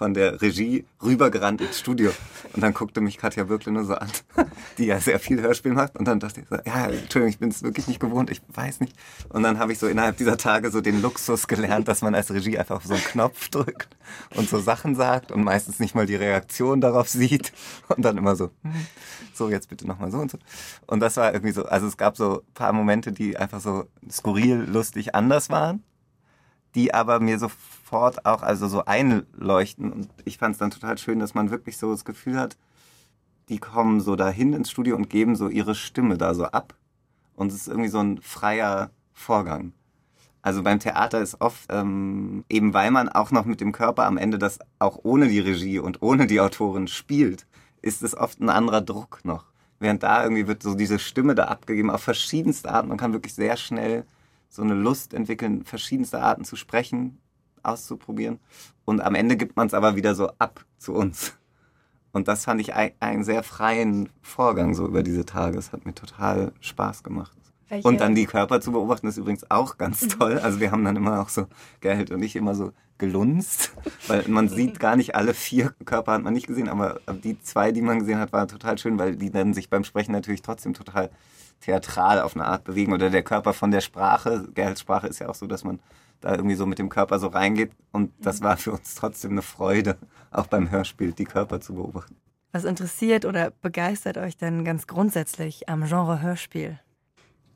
von 0.00 0.14
der 0.14 0.40
Regie 0.40 0.86
rübergerannt 1.04 1.60
ins 1.60 1.78
Studio. 1.78 2.10
Und 2.54 2.62
dann 2.62 2.72
guckte 2.72 3.02
mich 3.02 3.18
Katja 3.18 3.50
wirklich 3.50 3.74
nur 3.74 3.84
so 3.84 3.96
an, 3.96 4.08
die 4.78 4.86
ja 4.86 4.98
sehr 4.98 5.20
viel 5.20 5.42
Hörspiel 5.42 5.74
macht. 5.74 5.94
Und 5.98 6.08
dann 6.08 6.18
dachte 6.18 6.40
ich 6.40 6.48
so, 6.48 6.56
ja, 6.64 6.86
Entschuldigung, 6.86 7.28
ich 7.28 7.38
bin 7.38 7.50
es 7.50 7.62
wirklich 7.62 7.86
nicht 7.86 8.00
gewohnt, 8.00 8.30
ich 8.30 8.40
weiß 8.48 8.80
nicht. 8.80 8.96
Und 9.28 9.42
dann 9.42 9.58
habe 9.58 9.72
ich 9.72 9.78
so 9.78 9.86
innerhalb 9.86 10.16
dieser 10.16 10.38
Tage 10.38 10.70
so 10.70 10.80
den 10.80 11.02
Luxus 11.02 11.46
gelernt, 11.48 11.86
dass 11.86 12.00
man 12.00 12.14
als 12.14 12.32
Regie 12.32 12.56
einfach 12.56 12.76
auf 12.76 12.86
so 12.86 12.94
einen 12.94 13.04
Knopf 13.04 13.50
drückt 13.50 13.94
und 14.36 14.48
so 14.48 14.58
Sachen 14.58 14.94
sagt 14.94 15.32
und 15.32 15.44
meistens 15.44 15.80
nicht 15.80 15.94
mal 15.94 16.06
die 16.06 16.16
Reaktion 16.16 16.80
darauf 16.80 17.10
sieht. 17.10 17.52
Und 17.88 18.02
dann 18.02 18.16
immer 18.16 18.36
so, 18.36 18.52
hm, 18.62 18.72
so 19.34 19.50
jetzt 19.50 19.68
bitte 19.68 19.86
nochmal 19.86 20.10
so 20.10 20.16
und 20.16 20.30
so. 20.30 20.38
Und 20.86 21.00
das 21.00 21.18
war 21.18 21.34
irgendwie 21.34 21.52
so, 21.52 21.66
also 21.66 21.86
es 21.86 21.98
gab 21.98 22.16
so 22.16 22.40
ein 22.40 22.54
paar 22.54 22.72
Momente, 22.72 23.12
die 23.12 23.36
einfach 23.36 23.60
so 23.60 23.84
skurril, 24.10 24.64
lustig 24.66 25.14
anders 25.14 25.50
waren 25.50 25.84
die 26.74 26.94
aber 26.94 27.20
mir 27.20 27.38
sofort 27.38 28.26
auch 28.26 28.42
also 28.42 28.68
so 28.68 28.84
einleuchten. 28.84 29.92
Und 29.92 30.08
ich 30.24 30.38
fand 30.38 30.54
es 30.54 30.58
dann 30.58 30.70
total 30.70 30.98
schön, 30.98 31.18
dass 31.18 31.34
man 31.34 31.50
wirklich 31.50 31.78
so 31.78 31.90
das 31.90 32.04
Gefühl 32.04 32.38
hat, 32.38 32.56
die 33.48 33.58
kommen 33.58 34.00
so 34.00 34.16
dahin 34.16 34.52
ins 34.52 34.70
Studio 34.70 34.96
und 34.96 35.10
geben 35.10 35.34
so 35.34 35.48
ihre 35.48 35.74
Stimme 35.74 36.16
da 36.16 36.34
so 36.34 36.44
ab. 36.44 36.74
Und 37.34 37.48
es 37.48 37.54
ist 37.54 37.68
irgendwie 37.68 37.88
so 37.88 37.98
ein 37.98 38.20
freier 38.20 38.90
Vorgang. 39.12 39.72
Also 40.42 40.62
beim 40.62 40.78
Theater 40.78 41.20
ist 41.20 41.40
oft, 41.40 41.66
ähm, 41.70 42.44
eben 42.48 42.72
weil 42.72 42.90
man 42.90 43.08
auch 43.08 43.30
noch 43.30 43.44
mit 43.44 43.60
dem 43.60 43.72
Körper 43.72 44.06
am 44.06 44.16
Ende 44.16 44.38
das 44.38 44.58
auch 44.78 45.00
ohne 45.02 45.28
die 45.28 45.40
Regie 45.40 45.78
und 45.78 46.00
ohne 46.00 46.26
die 46.26 46.40
Autorin 46.40 46.88
spielt, 46.88 47.46
ist 47.82 48.02
es 48.02 48.16
oft 48.16 48.40
ein 48.40 48.48
anderer 48.48 48.80
Druck 48.80 49.20
noch. 49.24 49.46
Während 49.80 50.02
da 50.02 50.22
irgendwie 50.22 50.46
wird 50.46 50.62
so 50.62 50.74
diese 50.74 50.98
Stimme 50.98 51.34
da 51.34 51.44
abgegeben 51.44 51.90
auf 51.90 52.02
verschiedenste 52.02 52.70
Arten. 52.70 52.88
Man 52.88 52.98
kann 52.98 53.12
wirklich 53.12 53.34
sehr 53.34 53.56
schnell 53.56 54.04
so 54.50 54.62
eine 54.62 54.74
Lust 54.74 55.14
entwickeln, 55.14 55.64
verschiedenste 55.64 56.20
Arten 56.20 56.44
zu 56.44 56.56
sprechen, 56.56 57.18
auszuprobieren. 57.62 58.38
Und 58.84 59.00
am 59.00 59.14
Ende 59.14 59.36
gibt 59.36 59.56
man 59.56 59.66
es 59.68 59.74
aber 59.74 59.96
wieder 59.96 60.14
so 60.14 60.28
ab 60.38 60.64
zu 60.76 60.92
uns. 60.92 61.34
Und 62.12 62.26
das 62.26 62.44
fand 62.44 62.60
ich 62.60 62.74
ein, 62.74 62.90
einen 63.00 63.22
sehr 63.24 63.42
freien 63.44 64.08
Vorgang 64.20 64.74
so 64.74 64.86
über 64.86 65.02
diese 65.04 65.24
Tage. 65.24 65.56
Es 65.56 65.72
hat 65.72 65.86
mir 65.86 65.94
total 65.94 66.52
Spaß 66.60 67.02
gemacht. 67.04 67.36
Welche- 67.68 67.86
Und 67.86 68.00
dann 68.00 68.16
die 68.16 68.26
Körper 68.26 68.60
zu 68.60 68.72
beobachten, 68.72 69.06
ist 69.06 69.16
übrigens 69.16 69.48
auch 69.48 69.78
ganz 69.78 70.08
toll. 70.08 70.38
Also 70.40 70.58
wir 70.58 70.72
haben 70.72 70.84
dann 70.84 70.96
immer 70.96 71.20
auch 71.20 71.28
so, 71.28 71.46
Gerhard 71.80 72.10
und 72.10 72.20
ich 72.22 72.34
immer 72.34 72.56
so 72.56 72.72
gelunzt, 72.98 73.72
weil 74.08 74.26
man 74.28 74.48
sieht 74.48 74.80
gar 74.80 74.96
nicht 74.96 75.14
alle 75.14 75.32
vier 75.34 75.72
Körper 75.84 76.12
hat 76.12 76.22
man 76.22 76.34
nicht 76.34 76.48
gesehen, 76.48 76.68
aber 76.68 77.00
die 77.24 77.38
zwei, 77.40 77.70
die 77.72 77.80
man 77.80 78.00
gesehen 78.00 78.18
hat, 78.18 78.32
waren 78.32 78.48
total 78.48 78.76
schön, 78.76 78.98
weil 78.98 79.16
die 79.16 79.30
dann 79.30 79.54
sich 79.54 79.70
beim 79.70 79.84
Sprechen 79.84 80.12
natürlich 80.12 80.42
trotzdem 80.42 80.74
total 80.74 81.10
theatral 81.60 82.20
auf 82.20 82.34
eine 82.34 82.46
Art 82.46 82.64
bewegen 82.64 82.92
oder 82.92 83.10
der 83.10 83.22
Körper 83.22 83.52
von 83.52 83.70
der 83.70 83.80
Sprache. 83.80 84.48
Sprache 84.76 85.06
ist 85.06 85.18
ja 85.18 85.28
auch 85.28 85.34
so, 85.34 85.46
dass 85.46 85.64
man 85.64 85.80
da 86.20 86.34
irgendwie 86.34 86.56
so 86.56 86.66
mit 86.66 86.78
dem 86.78 86.88
Körper 86.88 87.18
so 87.18 87.28
reingeht 87.28 87.72
und 87.92 88.12
das 88.20 88.42
war 88.42 88.56
für 88.56 88.72
uns 88.72 88.94
trotzdem 88.94 89.32
eine 89.32 89.42
Freude, 89.42 89.96
auch 90.30 90.46
beim 90.46 90.70
Hörspiel 90.70 91.12
die 91.12 91.24
Körper 91.24 91.60
zu 91.60 91.74
beobachten. 91.74 92.16
Was 92.52 92.64
interessiert 92.64 93.24
oder 93.24 93.52
begeistert 93.62 94.18
euch 94.18 94.36
denn 94.36 94.64
ganz 94.64 94.86
grundsätzlich 94.86 95.68
am 95.68 95.84
Genre 95.84 96.20
Hörspiel? 96.20 96.80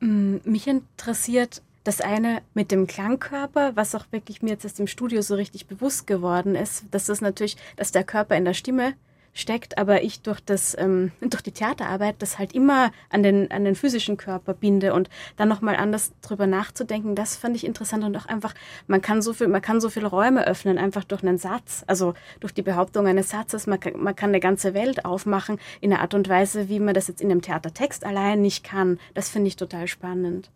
Mm, 0.00 0.36
mich 0.44 0.68
interessiert 0.68 1.62
das 1.82 2.00
eine 2.00 2.42
mit 2.54 2.70
dem 2.70 2.86
Klangkörper, 2.86 3.76
was 3.76 3.94
auch 3.94 4.06
wirklich 4.10 4.40
mir 4.40 4.50
jetzt 4.50 4.80
im 4.80 4.86
Studio 4.86 5.20
so 5.20 5.34
richtig 5.34 5.66
bewusst 5.66 6.06
geworden 6.06 6.54
ist, 6.54 6.84
dass 6.92 7.06
das 7.06 7.20
natürlich, 7.20 7.56
dass 7.76 7.92
der 7.92 8.04
Körper 8.04 8.36
in 8.36 8.44
der 8.44 8.54
Stimme 8.54 8.94
steckt, 9.34 9.76
aber 9.76 10.02
ich 10.02 10.22
durch 10.22 10.40
das 10.40 10.76
ähm, 10.78 11.12
durch 11.20 11.42
die 11.42 11.52
Theaterarbeit 11.52 12.16
das 12.20 12.38
halt 12.38 12.52
immer 12.52 12.92
an 13.10 13.22
den 13.22 13.50
an 13.50 13.64
den 13.64 13.74
physischen 13.74 14.16
Körper 14.16 14.54
binde 14.54 14.94
und 14.94 15.10
dann 15.36 15.48
noch 15.48 15.60
mal 15.60 15.76
anders 15.76 16.12
drüber 16.22 16.46
nachzudenken, 16.46 17.14
das 17.14 17.36
fand 17.36 17.56
ich 17.56 17.66
interessant 17.66 18.04
und 18.04 18.16
auch 18.16 18.26
einfach 18.26 18.54
man 18.86 19.02
kann 19.02 19.20
so 19.20 19.32
viel 19.32 19.48
man 19.48 19.60
kann 19.60 19.80
so 19.80 19.90
viele 19.90 20.06
Räume 20.06 20.46
öffnen 20.46 20.78
einfach 20.78 21.04
durch 21.04 21.22
einen 21.22 21.36
Satz, 21.36 21.84
also 21.86 22.14
durch 22.40 22.54
die 22.54 22.62
Behauptung 22.62 23.06
eines 23.06 23.30
Satzes, 23.30 23.66
man 23.66 23.80
kann, 23.80 24.00
man 24.00 24.16
kann 24.16 24.30
eine 24.30 24.40
ganze 24.40 24.72
Welt 24.72 25.04
aufmachen 25.04 25.58
in 25.80 25.92
einer 25.92 26.00
Art 26.00 26.14
und 26.14 26.28
Weise, 26.28 26.68
wie 26.68 26.80
man 26.80 26.94
das 26.94 27.08
jetzt 27.08 27.20
in 27.20 27.30
einem 27.30 27.42
Theatertext 27.42 28.04
allein 28.04 28.40
nicht 28.40 28.64
kann. 28.64 28.98
Das 29.14 29.28
finde 29.28 29.48
ich 29.48 29.56
total 29.56 29.88
spannend. 29.88 30.50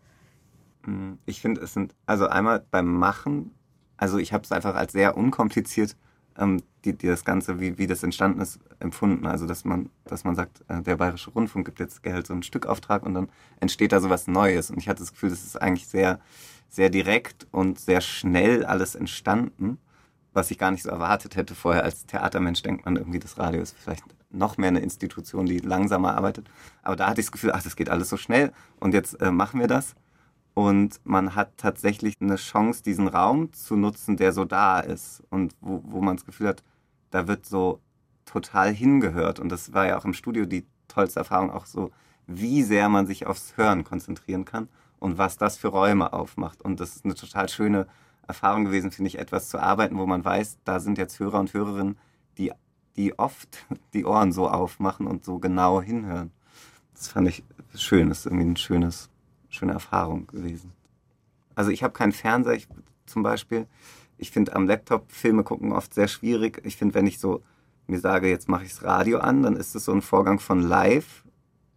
Hm, 0.83 1.19
ich 1.25 1.41
finde, 1.41 1.61
es 1.61 1.73
sind 1.73 1.93
also 2.05 2.27
einmal 2.27 2.63
beim 2.71 2.87
Machen, 2.87 3.51
also 3.97 4.17
ich 4.17 4.31
habe 4.31 4.43
es 4.43 4.51
einfach 4.51 4.75
als 4.75 4.93
sehr 4.93 5.17
unkompliziert 5.17 5.95
ähm, 6.37 6.61
die, 6.85 6.93
die 6.93 7.07
das 7.07 7.25
Ganze, 7.25 7.59
wie, 7.59 7.77
wie 7.77 7.87
das 7.87 8.03
entstanden 8.03 8.39
ist, 8.41 8.59
empfunden. 8.79 9.25
Also 9.25 9.45
dass 9.45 9.65
man, 9.65 9.89
dass 10.05 10.23
man 10.23 10.35
sagt, 10.35 10.63
äh, 10.67 10.81
der 10.81 10.95
Bayerische 10.95 11.31
Rundfunk 11.31 11.65
gibt 11.65 11.79
jetzt 11.79 12.03
Geld 12.03 12.27
so 12.27 12.33
einen 12.33 12.43
Stückauftrag 12.43 13.03
und 13.03 13.13
dann 13.13 13.29
entsteht 13.59 13.91
da 13.91 13.99
so 13.99 14.09
was 14.09 14.27
Neues. 14.27 14.69
Und 14.71 14.77
ich 14.77 14.87
hatte 14.87 14.99
das 14.99 15.11
Gefühl, 15.11 15.29
das 15.29 15.43
ist 15.43 15.61
eigentlich 15.61 15.87
sehr, 15.87 16.19
sehr 16.69 16.89
direkt 16.89 17.47
und 17.51 17.79
sehr 17.79 18.01
schnell 18.01 18.65
alles 18.65 18.95
entstanden, 18.95 19.79
was 20.33 20.51
ich 20.51 20.57
gar 20.57 20.71
nicht 20.71 20.83
so 20.83 20.89
erwartet 20.89 21.35
hätte 21.35 21.55
vorher. 21.55 21.83
Als 21.83 22.05
Theatermensch 22.05 22.61
denkt 22.61 22.85
man 22.85 22.95
irgendwie, 22.95 23.19
das 23.19 23.37
Radio 23.37 23.61
ist 23.61 23.75
vielleicht 23.77 24.03
noch 24.29 24.57
mehr 24.57 24.69
eine 24.69 24.79
Institution, 24.79 25.45
die 25.45 25.57
langsamer 25.57 26.15
arbeitet. 26.15 26.49
Aber 26.83 26.95
da 26.95 27.07
hatte 27.07 27.19
ich 27.19 27.27
das 27.27 27.31
Gefühl, 27.31 27.51
ach, 27.53 27.63
das 27.63 27.75
geht 27.75 27.89
alles 27.89 28.09
so 28.09 28.17
schnell 28.17 28.51
und 28.79 28.93
jetzt 28.93 29.19
äh, 29.21 29.31
machen 29.31 29.59
wir 29.59 29.67
das. 29.67 29.95
Und 30.59 30.99
man 31.05 31.35
hat 31.35 31.55
tatsächlich 31.55 32.15
eine 32.19 32.35
Chance, 32.35 32.83
diesen 32.83 33.07
Raum 33.07 33.53
zu 33.53 33.77
nutzen, 33.77 34.17
der 34.17 34.33
so 34.33 34.43
da 34.43 34.81
ist 34.81 35.23
und 35.29 35.55
wo, 35.61 35.81
wo 35.85 36.01
man 36.01 36.17
das 36.17 36.25
Gefühl 36.25 36.49
hat, 36.49 36.63
da 37.11 37.29
wird 37.29 37.45
so 37.45 37.79
total 38.25 38.73
hingehört. 38.73 39.39
Und 39.39 39.47
das 39.47 39.71
war 39.71 39.87
ja 39.87 39.97
auch 39.97 40.03
im 40.03 40.11
Studio 40.11 40.45
die 40.45 40.65
tollste 40.89 41.21
Erfahrung, 41.21 41.49
auch 41.49 41.65
so, 41.65 41.91
wie 42.27 42.61
sehr 42.63 42.89
man 42.89 43.07
sich 43.07 43.25
aufs 43.25 43.55
Hören 43.55 43.85
konzentrieren 43.85 44.43
kann 44.43 44.67
und 44.99 45.17
was 45.17 45.37
das 45.37 45.55
für 45.55 45.69
Räume 45.69 46.11
aufmacht. 46.11 46.61
Und 46.61 46.81
das 46.81 46.97
ist 46.97 47.05
eine 47.05 47.15
total 47.15 47.47
schöne 47.47 47.87
Erfahrung 48.27 48.65
gewesen, 48.65 48.91
finde 48.91 49.07
ich, 49.07 49.17
etwas 49.17 49.47
zu 49.47 49.59
arbeiten, 49.59 49.97
wo 49.97 50.05
man 50.05 50.25
weiß, 50.25 50.57
da 50.65 50.81
sind 50.81 50.97
jetzt 50.97 51.19
Hörer 51.19 51.39
und 51.39 51.53
Hörerinnen, 51.53 51.97
die, 52.37 52.51
die 52.97 53.17
oft 53.17 53.65
die 53.93 54.03
Ohren 54.03 54.33
so 54.33 54.49
aufmachen 54.49 55.07
und 55.07 55.23
so 55.23 55.39
genau 55.39 55.81
hinhören. 55.81 56.31
Das 56.93 57.07
fand 57.07 57.29
ich 57.29 57.45
schön, 57.75 58.09
das 58.09 58.19
ist 58.19 58.25
irgendwie 58.25 58.45
ein 58.45 58.57
schönes, 58.57 59.09
schöne 59.49 59.73
Erfahrung 59.73 60.27
gewesen. 60.27 60.73
Also 61.55 61.71
ich 61.71 61.83
habe 61.83 61.93
keinen 61.93 62.11
Fernseher, 62.11 62.53
ich, 62.53 62.67
zum 63.05 63.23
Beispiel 63.23 63.67
ich 64.19 64.31
finde 64.31 64.55
am 64.55 64.67
Laptop 64.67 65.11
Filme 65.11 65.43
gucken 65.43 65.71
oft 65.71 65.93
sehr 65.93 66.07
schwierig. 66.07 66.61
Ich 66.65 66.75
finde, 66.75 66.93
wenn 66.93 67.07
ich 67.07 67.19
so 67.19 67.41
mir 67.87 67.99
sage, 67.99 68.29
jetzt 68.29 68.49
mache 68.49 68.65
ich 68.65 68.71
das 68.71 68.83
Radio 68.83 69.19
an, 69.19 69.41
dann 69.41 69.55
ist 69.55 69.75
es 69.75 69.85
so 69.85 69.91
ein 69.93 70.01
Vorgang 70.01 70.39
von 70.39 70.61
live 70.61 71.23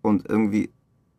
und 0.03 0.29
irgendwie 0.29 0.71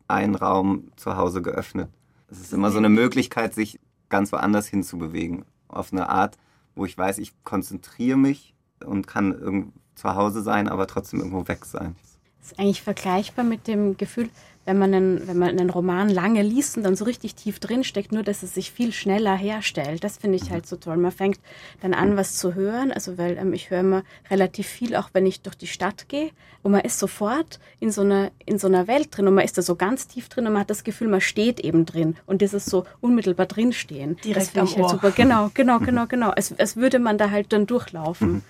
ein 0.06 0.34
Raum 0.34 0.92
zu 0.96 1.16
Hause 1.16 1.42
geöffnet. 1.42 1.88
Es 2.28 2.40
ist 2.40 2.52
immer 2.52 2.70
so 2.70 2.78
eine 2.78 2.90
Möglichkeit, 2.90 3.54
sich 3.54 3.80
ganz 4.08 4.30
woanders 4.32 4.68
hinzubewegen. 4.68 5.44
Auf 5.66 5.92
eine 5.92 6.10
Art, 6.10 6.36
wo 6.76 6.84
ich 6.84 6.96
weiß, 6.96 7.18
ich 7.18 7.32
konzentriere 7.42 8.18
mich 8.18 8.54
und 8.84 9.06
kann 9.06 9.72
zu 9.94 10.14
Hause 10.14 10.42
sein, 10.42 10.68
aber 10.68 10.86
trotzdem 10.86 11.20
irgendwo 11.20 11.48
weg 11.48 11.64
sein. 11.64 11.96
Das 12.40 12.52
ist 12.52 12.58
eigentlich 12.58 12.82
vergleichbar 12.82 13.44
mit 13.44 13.66
dem 13.66 13.96
Gefühl, 13.96 14.28
wenn 14.64 14.78
man, 14.78 14.94
einen, 14.94 15.28
wenn 15.28 15.38
man 15.38 15.50
einen 15.50 15.70
Roman 15.70 16.08
lange 16.08 16.42
liest 16.42 16.76
und 16.76 16.84
dann 16.84 16.96
so 16.96 17.04
richtig 17.04 17.34
tief 17.34 17.58
drinsteckt, 17.58 18.12
nur 18.12 18.22
dass 18.22 18.42
es 18.42 18.54
sich 18.54 18.70
viel 18.70 18.92
schneller 18.92 19.36
herstellt. 19.36 20.04
Das 20.04 20.16
finde 20.16 20.36
ich 20.36 20.50
halt 20.50 20.66
so 20.66 20.76
toll. 20.76 20.96
Man 20.96 21.12
fängt 21.12 21.38
dann 21.82 21.94
an, 21.94 22.16
was 22.16 22.36
zu 22.36 22.54
hören. 22.54 22.90
Also, 22.90 23.18
weil 23.18 23.36
ähm, 23.36 23.52
ich 23.52 23.70
höre 23.70 23.80
immer 23.80 24.02
relativ 24.30 24.66
viel, 24.66 24.96
auch 24.96 25.10
wenn 25.12 25.26
ich 25.26 25.42
durch 25.42 25.56
die 25.56 25.66
Stadt 25.66 26.08
gehe. 26.08 26.30
Und 26.62 26.72
man 26.72 26.80
ist 26.80 26.98
sofort 26.98 27.60
in 27.78 27.90
so 27.90 28.00
einer, 28.00 28.30
in 28.46 28.58
so 28.58 28.66
einer 28.66 28.86
Welt 28.86 29.08
drin 29.10 29.28
und 29.28 29.34
man 29.34 29.44
ist 29.44 29.58
da 29.58 29.62
so 29.62 29.76
ganz 29.76 30.06
tief 30.06 30.30
drin 30.30 30.46
und 30.46 30.54
man 30.54 30.60
hat 30.60 30.70
das 30.70 30.82
Gefühl, 30.82 31.08
man 31.08 31.20
steht 31.20 31.60
eben 31.60 31.84
drin. 31.84 32.16
Und 32.24 32.40
dieses 32.40 32.64
so 32.64 32.84
unmittelbar 33.00 33.46
drinstehen. 33.46 34.16
Direkt 34.24 34.46
das 34.46 34.50
finde 34.50 34.70
ich 34.70 34.78
halt 34.78 34.90
super. 34.90 35.10
Genau, 35.10 35.50
genau, 35.52 35.78
genau, 35.78 36.06
genau. 36.06 36.32
Es, 36.34 36.52
es 36.56 36.76
würde 36.76 36.98
man 36.98 37.18
da 37.18 37.30
halt 37.30 37.52
dann 37.52 37.66
durchlaufen. 37.66 38.32
Mhm. 38.32 38.42